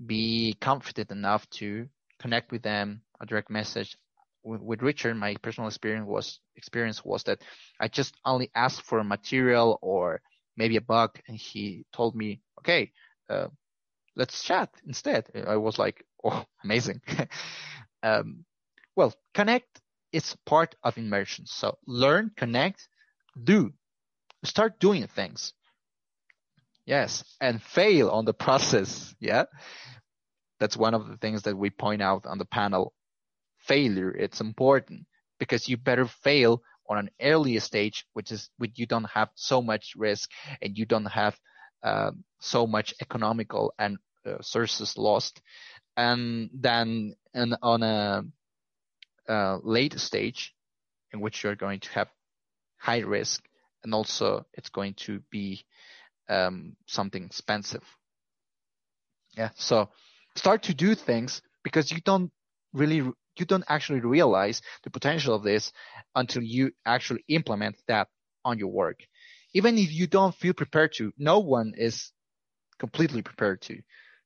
be 0.04 0.56
confident 0.60 1.10
enough 1.10 1.48
to 1.50 1.88
connect 2.18 2.52
with 2.52 2.62
them, 2.62 3.02
a 3.20 3.26
direct 3.26 3.50
message. 3.50 3.96
With, 4.42 4.80
Richard, 4.80 5.16
my 5.16 5.34
personal 5.42 5.66
experience 5.66 6.06
was 6.06 6.38
experience 6.54 7.04
was 7.04 7.24
that 7.24 7.42
I 7.80 7.88
just 7.88 8.14
only 8.24 8.48
asked 8.54 8.82
for 8.82 9.02
material 9.02 9.76
or 9.82 10.20
maybe 10.56 10.76
a 10.76 10.80
bug, 10.80 11.18
and 11.26 11.36
he 11.36 11.84
told 11.92 12.14
me, 12.14 12.40
"Okay, 12.60 12.92
uh, 13.28 13.48
let's 14.16 14.42
chat 14.42 14.70
instead." 14.86 15.28
I 15.46 15.56
was 15.56 15.78
like, 15.78 16.04
"Oh, 16.24 16.44
amazing!" 16.64 17.00
um, 18.02 18.44
well, 18.96 19.14
connect 19.34 19.80
is 20.12 20.36
part 20.46 20.74
of 20.82 20.98
immersion. 20.98 21.46
So 21.46 21.78
learn, 21.86 22.30
connect, 22.36 22.88
do, 23.42 23.72
start 24.44 24.78
doing 24.80 25.06
things. 25.06 25.52
Yes, 26.86 27.24
and 27.40 27.62
fail 27.62 28.10
on 28.10 28.24
the 28.24 28.34
process. 28.46 29.14
Yeah, 29.20 29.44
that's 30.58 30.76
one 30.76 30.94
of 30.94 31.08
the 31.08 31.16
things 31.16 31.42
that 31.42 31.56
we 31.56 31.70
point 31.70 32.02
out 32.02 32.26
on 32.26 32.38
the 32.38 32.44
panel. 32.44 32.94
Failure, 33.58 34.10
it's 34.10 34.40
important 34.40 35.06
because 35.38 35.68
you 35.68 35.76
better 35.76 36.06
fail 36.06 36.62
on 36.88 36.98
an 36.98 37.10
earlier 37.20 37.60
stage, 37.60 38.06
which 38.12 38.30
is 38.30 38.50
which 38.58 38.72
you 38.76 38.86
don't 38.86 39.10
have 39.10 39.30
so 39.34 39.60
much 39.60 39.94
risk 39.96 40.30
and 40.62 40.78
you 40.78 40.86
don't 40.86 41.06
have 41.06 41.38
um, 41.82 42.24
so 42.40 42.66
much 42.66 42.94
economical 43.00 43.72
and 43.78 43.98
uh, 44.24 44.40
sources 44.40 44.96
lost, 44.96 45.40
and 45.96 46.50
then 46.52 47.14
and 47.34 47.56
on 47.62 47.82
a, 47.82 48.24
a 49.28 49.58
late 49.62 49.98
stage 49.98 50.54
in 51.12 51.20
which 51.20 51.42
you're 51.44 51.56
going 51.56 51.80
to 51.80 51.90
have 51.90 52.08
high 52.78 53.00
risk 53.00 53.42
and 53.86 53.94
also 53.94 54.44
it's 54.54 54.68
going 54.68 54.94
to 54.94 55.20
be 55.30 55.64
um, 56.28 56.76
something 56.86 57.24
expensive. 57.24 57.84
Yeah. 59.36 59.50
So 59.54 59.90
start 60.34 60.64
to 60.64 60.74
do 60.74 60.94
things 60.94 61.40
because 61.62 61.90
you 61.92 62.00
don't 62.04 62.30
really, 62.72 62.96
you 62.96 63.46
don't 63.46 63.64
actually 63.68 64.00
realize 64.00 64.60
the 64.82 64.90
potential 64.90 65.34
of 65.34 65.42
this 65.42 65.72
until 66.14 66.42
you 66.42 66.72
actually 66.84 67.24
implement 67.28 67.76
that 67.86 68.08
on 68.44 68.58
your 68.58 68.68
work. 68.68 68.98
Even 69.54 69.78
if 69.78 69.92
you 69.92 70.06
don't 70.06 70.34
feel 70.34 70.52
prepared 70.52 70.92
to, 70.94 71.12
no 71.16 71.38
one 71.38 71.72
is 71.76 72.12
completely 72.78 73.22
prepared 73.22 73.62
to. 73.62 73.80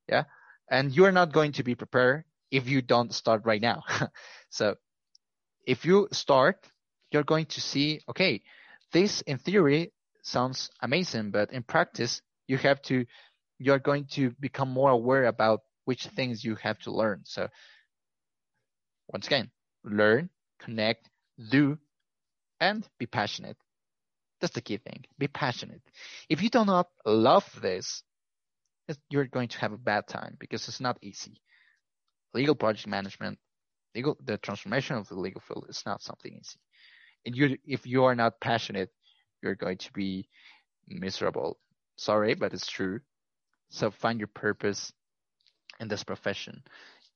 Yeah. 0.09 0.25
And 0.71 0.93
you're 0.93 1.13
not 1.13 1.33
going 1.33 1.53
to 1.53 1.63
be 1.63 1.75
prepared 1.75 2.25
if 2.51 2.69
you 2.69 2.83
don't 2.83 3.15
start 3.15 3.43
right 3.45 3.61
now. 3.61 3.83
so 4.51 4.77
if 5.67 5.85
you 5.85 6.09
start, 6.13 6.67
you're 7.11 7.25
going 7.25 7.47
to 7.47 7.61
see, 7.61 8.01
okay, 8.09 8.43
this 8.93 9.21
in 9.23 9.39
theory 9.39 9.93
sounds 10.23 10.71
amazing, 10.83 11.31
but 11.31 11.53
in 11.53 11.63
practice, 11.63 12.23
you 12.47 12.57
have 12.59 12.83
to, 12.83 13.07
you're 13.59 13.79
going 13.79 14.07
to 14.13 14.31
become 14.41 14.71
more 14.71 14.91
aware 14.91 15.27
about 15.27 15.61
which 15.85 16.07
things 16.07 16.45
you 16.45 16.57
have 16.57 16.79
to 16.81 16.91
learn. 16.91 17.23
So 17.25 17.49
once 19.13 19.27
again, 19.27 19.51
learn, 19.85 20.31
connect, 20.59 21.09
do, 21.51 21.79
and 22.61 22.87
be 22.99 23.07
passionate. 23.07 23.57
That's 24.41 24.55
the 24.55 24.61
key 24.61 24.79
thing. 24.79 25.05
Be 25.19 25.29
passionate. 25.29 25.83
If 26.29 26.43
you 26.43 26.49
do 26.49 26.65
not 26.65 26.89
love 27.05 27.45
this, 27.61 28.03
you're 29.09 29.27
going 29.27 29.49
to 29.49 29.59
have 29.59 29.73
a 29.73 29.79
bad 29.79 30.07
time 30.09 30.37
because 30.39 30.67
it's 30.69 30.81
not 30.81 30.99
easy. 31.03 31.41
Legal 32.35 32.55
project 32.55 32.87
management, 32.87 33.39
legal, 33.95 34.17
the 34.25 34.39
transformation 34.39 34.97
of 34.97 35.09
the 35.09 35.15
legal 35.15 35.41
field 35.41 35.67
is 35.69 35.83
not 35.85 36.03
something 36.03 36.33
easy. 36.33 36.59
And 37.27 37.37
you, 37.37 37.59
if 37.67 37.87
you 37.87 38.05
are 38.05 38.15
not 38.15 38.41
passionate, 38.41 38.91
you're 39.43 39.55
going 39.55 39.79
to 39.79 39.93
be 39.93 40.29
miserable. 40.89 41.59
Sorry, 41.97 42.35
but 42.35 42.53
it's 42.53 42.67
true. 42.67 43.01
So 43.69 43.91
find 43.91 44.19
your 44.19 44.29
purpose 44.29 44.93
in 45.79 45.89
this 45.89 46.03
profession. 46.03 46.63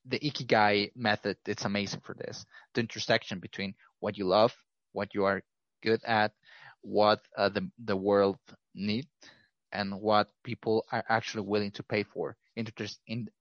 The 0.07 0.19
Ikigai 0.19 0.93
method, 0.95 1.39
it's 1.47 1.65
amazing 1.65 2.01
for 2.05 2.15
this. 2.15 2.45
The 2.75 2.83
intersection 2.83 3.39
between 3.39 3.75
what 4.01 4.19
you 4.19 4.27
love, 4.27 4.55
what 4.93 5.15
you 5.15 5.25
are 5.25 5.43
good 5.83 6.01
at, 6.05 6.33
what 6.85 7.21
uh, 7.37 7.49
the, 7.49 7.69
the 7.85 7.97
world 7.97 8.39
needs, 8.75 9.09
and 9.73 10.01
what 10.01 10.29
people 10.45 10.85
are 10.93 11.05
actually 11.09 11.43
willing 11.43 11.73
to 11.73 11.83
pay 11.83 12.05
for. 12.05 12.37
In, 12.57 12.69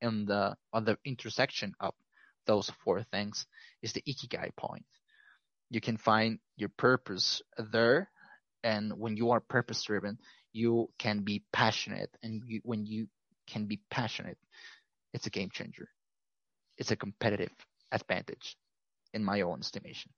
in, 0.01 0.25
the, 0.25 0.55
on 0.73 0.85
the 0.85 0.97
intersection 1.05 1.73
of 1.79 1.93
those 2.47 2.71
four 2.83 3.03
things 3.03 3.45
is 3.83 3.93
the 3.93 4.01
Ikigai 4.01 4.55
point. 4.57 4.85
You 5.69 5.81
can 5.81 5.97
find 5.97 6.39
your 6.57 6.69
purpose 6.69 7.41
there 7.71 8.09
and 8.63 8.93
when 8.97 9.17
you 9.17 9.31
are 9.31 9.39
purpose 9.39 9.83
driven 9.83 10.17
you 10.53 10.89
can 10.97 11.21
be 11.21 11.43
passionate 11.51 12.09
and 12.23 12.41
you, 12.45 12.61
when 12.63 12.85
you 12.85 13.07
can 13.47 13.65
be 13.65 13.79
passionate 13.91 14.37
it's 15.13 15.27
a 15.27 15.29
game 15.29 15.49
changer 15.51 15.89
it's 16.77 16.91
a 16.91 16.95
competitive 16.95 17.51
advantage 17.91 18.55
in 19.13 19.23
my 19.23 19.41
own 19.41 19.59
estimation 19.59 20.11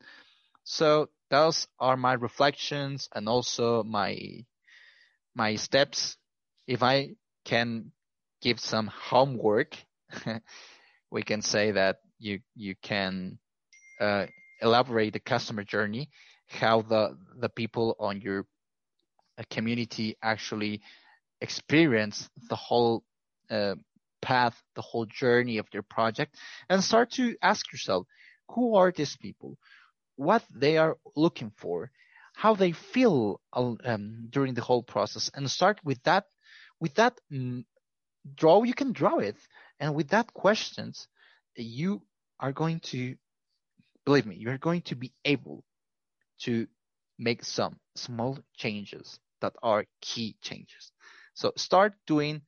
so 0.65 1.07
those 1.29 1.67
are 1.79 1.95
my 1.95 2.13
reflections 2.13 3.07
and 3.15 3.29
also 3.29 3.83
my 3.83 4.17
my 5.35 5.55
steps 5.55 6.17
if 6.67 6.83
i 6.83 7.09
can 7.45 7.91
give 8.41 8.59
some 8.59 8.87
homework 8.87 9.77
we 11.11 11.23
can 11.23 11.41
say 11.41 11.71
that 11.71 11.97
you 12.19 12.39
you 12.55 12.75
can 12.81 13.37
uh, 14.01 14.25
elaborate 14.61 15.13
the 15.13 15.19
customer 15.19 15.63
journey 15.63 16.09
how 16.47 16.81
the 16.81 17.17
the 17.39 17.49
people 17.49 17.95
on 17.99 18.19
your 18.21 18.45
uh, 19.37 19.43
community 19.49 20.17
actually 20.21 20.81
experience 21.41 22.29
the 22.49 22.55
whole 22.55 23.03
uh, 23.49 23.75
path, 24.21 24.61
the 24.75 24.81
whole 24.81 25.05
journey 25.05 25.57
of 25.57 25.67
their 25.71 25.83
project, 25.83 26.35
and 26.69 26.83
start 26.83 27.11
to 27.11 27.35
ask 27.41 27.71
yourself, 27.71 28.07
who 28.49 28.75
are 28.75 28.91
these 28.91 29.15
people? 29.17 29.57
What 30.15 30.43
they 30.53 30.77
are 30.77 30.97
looking 31.15 31.51
for? 31.57 31.91
How 32.33 32.55
they 32.55 32.71
feel 32.71 33.41
um, 33.53 34.27
during 34.29 34.53
the 34.53 34.61
whole 34.61 34.83
process, 34.83 35.31
and 35.33 35.49
start 35.49 35.79
with 35.83 36.01
that. 36.03 36.25
With 36.79 36.95
that 36.95 37.19
mm, 37.31 37.63
draw, 38.35 38.63
you 38.63 38.73
can 38.73 38.91
draw 38.91 39.19
it, 39.19 39.37
and 39.79 39.95
with 39.95 40.09
that 40.09 40.33
questions, 40.33 41.07
you 41.55 42.01
are 42.39 42.51
going 42.51 42.81
to 42.91 43.15
believe 44.05 44.25
me, 44.25 44.35
you're 44.35 44.57
going 44.57 44.81
to 44.83 44.95
be 44.95 45.11
able 45.25 45.63
to 46.41 46.67
make 47.17 47.43
some 47.43 47.79
small 47.95 48.37
changes 48.55 49.19
that 49.41 49.53
are 49.63 49.85
key 50.01 50.35
changes. 50.41 50.91
So 51.33 51.51
start 51.57 51.93
doing 52.05 52.41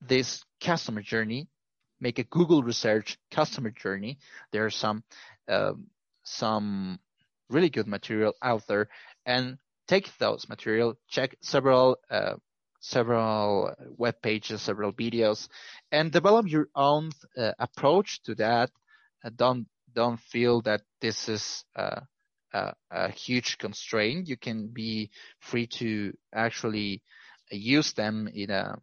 this 0.00 0.42
customer 0.60 1.02
journey. 1.02 1.48
Make 2.00 2.18
a 2.18 2.24
Google 2.24 2.62
research 2.62 3.18
customer 3.30 3.70
journey. 3.70 4.18
There 4.52 4.64
are 4.66 4.70
some 4.70 5.04
um, 5.48 5.86
some 6.24 6.98
really 7.50 7.70
good 7.70 7.86
material 7.86 8.34
out 8.42 8.66
there, 8.66 8.88
and 9.26 9.58
take 9.88 10.10
those 10.18 10.48
material, 10.48 10.94
check 11.08 11.36
several 11.42 11.96
uh, 12.10 12.34
several 12.80 13.72
web 13.96 14.14
pages, 14.22 14.60
several 14.60 14.92
videos, 14.92 15.48
and 15.90 16.12
develop 16.12 16.46
your 16.46 16.68
own 16.76 17.10
uh, 17.36 17.52
approach 17.58 18.22
to 18.22 18.34
that. 18.34 18.70
Uh, 19.24 19.30
don't 19.34 19.66
don't 19.94 20.20
feel 20.20 20.60
that 20.62 20.82
this 21.00 21.28
is 21.28 21.64
uh, 21.76 22.00
a, 22.52 22.74
a, 22.90 23.10
huge 23.10 23.56
constraint. 23.58 24.28
You 24.28 24.36
can 24.36 24.68
be 24.68 25.10
free 25.40 25.66
to 25.78 26.12
actually 26.34 27.02
use 27.50 27.92
them 27.92 28.28
in 28.32 28.50
a 28.50 28.76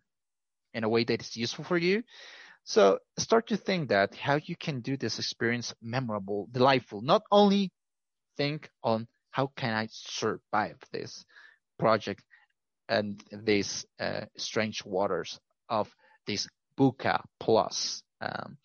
in 0.73 0.83
a 0.83 0.89
way 0.89 1.03
that 1.03 1.21
is 1.21 1.37
useful 1.37 1.65
for 1.65 1.77
you. 1.77 2.03
So 2.63 2.99
start 3.17 3.47
to 3.47 3.57
think 3.57 3.89
that 3.89 4.15
how 4.15 4.39
you 4.43 4.55
can 4.55 4.81
do 4.81 4.97
this 4.97 5.19
experience 5.19 5.73
memorable, 5.81 6.47
delightful. 6.51 7.01
Not 7.01 7.23
only 7.31 7.71
think 8.41 8.69
on 8.83 9.07
how 9.29 9.51
can 9.55 9.73
I 9.73 9.87
survive 9.91 10.77
this 10.91 11.25
project 11.77 12.23
and 12.89 13.23
these 13.31 13.85
uh, 13.99 14.25
strange 14.35 14.83
waters 14.83 15.39
of 15.69 15.87
this 16.25 16.47
VUCA 16.77 17.21
Plus 17.39 18.01
um, 18.19 18.57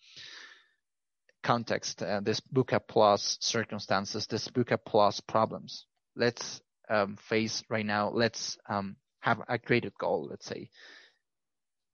context, 1.43 2.01
uh, 2.01 2.21
this 2.21 2.41
VUCA 2.53 2.79
Plus 2.87 3.37
circumstances, 3.39 4.25
this 4.25 4.47
VUCA 4.47 4.79
Plus 4.83 5.21
problems. 5.21 5.85
Let's 6.15 6.59
um, 6.89 7.15
face 7.29 7.63
right 7.69 7.85
now. 7.85 8.09
Let's 8.09 8.57
um, 8.67 8.95
have 9.19 9.41
a 9.47 9.59
greater 9.59 9.91
goal. 9.99 10.27
Let's 10.29 10.47
say, 10.47 10.69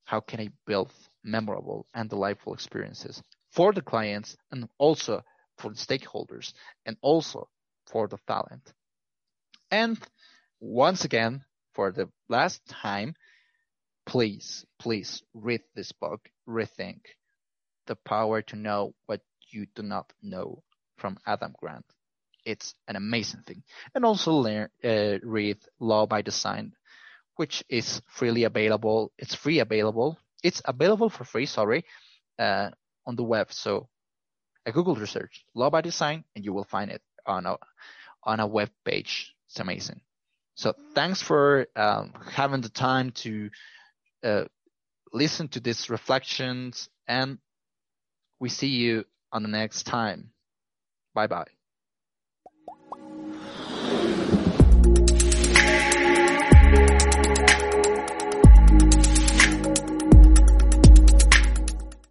how 0.05 0.21
can 0.21 0.39
I 0.39 0.49
build 0.65 0.91
memorable 1.23 1.86
and 1.93 2.09
delightful 2.09 2.53
experiences 2.53 3.21
for 3.51 3.73
the 3.73 3.81
clients 3.81 4.38
and 4.51 4.69
also 4.77 5.21
for 5.57 5.69
the 5.69 5.77
stakeholders 5.77 6.53
and 6.86 6.97
also 7.01 7.49
for 7.88 8.07
the 8.07 8.17
talent. 8.27 8.73
And 9.71 9.97
once 10.59 11.05
again, 11.05 11.43
for 11.73 11.91
the 11.91 12.09
last 12.29 12.61
time, 12.67 13.15
please, 14.05 14.65
please 14.79 15.23
read 15.34 15.61
this 15.75 15.91
book, 15.91 16.29
Rethink 16.47 17.01
the 17.88 17.95
Power 17.95 18.41
to 18.41 18.55
Know 18.55 18.93
What 19.05 19.21
You 19.49 19.67
Do 19.75 19.84
Not 19.84 20.11
Know 20.21 20.63
from 20.97 21.17
Adam 21.25 21.53
Grant. 21.59 21.86
It's 22.45 22.75
an 22.88 22.95
amazing 22.95 23.41
thing. 23.45 23.63
And 23.95 24.05
also 24.05 24.34
learn, 24.34 24.69
uh, 24.84 25.17
read 25.23 25.57
Law 25.79 26.05
by 26.05 26.21
Design, 26.21 26.73
which 27.36 27.63
is 27.69 28.01
freely 28.07 28.43
available. 28.43 29.11
It's 29.17 29.36
free 29.36 29.59
available. 29.59 30.17
It's 30.43 30.61
available 30.65 31.09
for 31.09 31.23
free, 31.23 31.45
sorry, 31.45 31.86
uh, 32.38 32.71
on 33.05 33.15
the 33.15 33.23
web. 33.23 33.51
So 33.51 33.88
a 34.65 34.71
Google 34.71 34.95
research, 34.95 35.45
Law 35.55 35.69
by 35.69 35.81
Design, 35.81 36.25
and 36.36 36.43
you 36.43 36.53
will 36.53 36.65
find 36.65 36.91
it 36.91 37.01
on 37.26 37.45
a, 37.45 37.57
on 38.24 38.39
a 38.39 38.47
web 38.47 38.69
page. 38.86 39.34
It's 39.49 39.59
amazing. 39.59 40.01
So 40.55 40.74
thanks 40.93 41.21
for 41.21 41.67
um, 41.76 42.13
having 42.32 42.61
the 42.61 42.69
time 42.69 43.11
to 43.11 43.49
uh, 44.24 44.45
listen 45.11 45.47
to 45.49 45.59
these 45.59 45.89
reflections 45.89 46.89
and 47.07 47.38
we 48.39 48.49
see 48.49 48.67
you 48.67 49.05
on 49.32 49.43
the 49.43 49.49
next 49.49 49.84
time. 49.84 50.32
Bye 51.13 51.28
bye. 51.28 51.53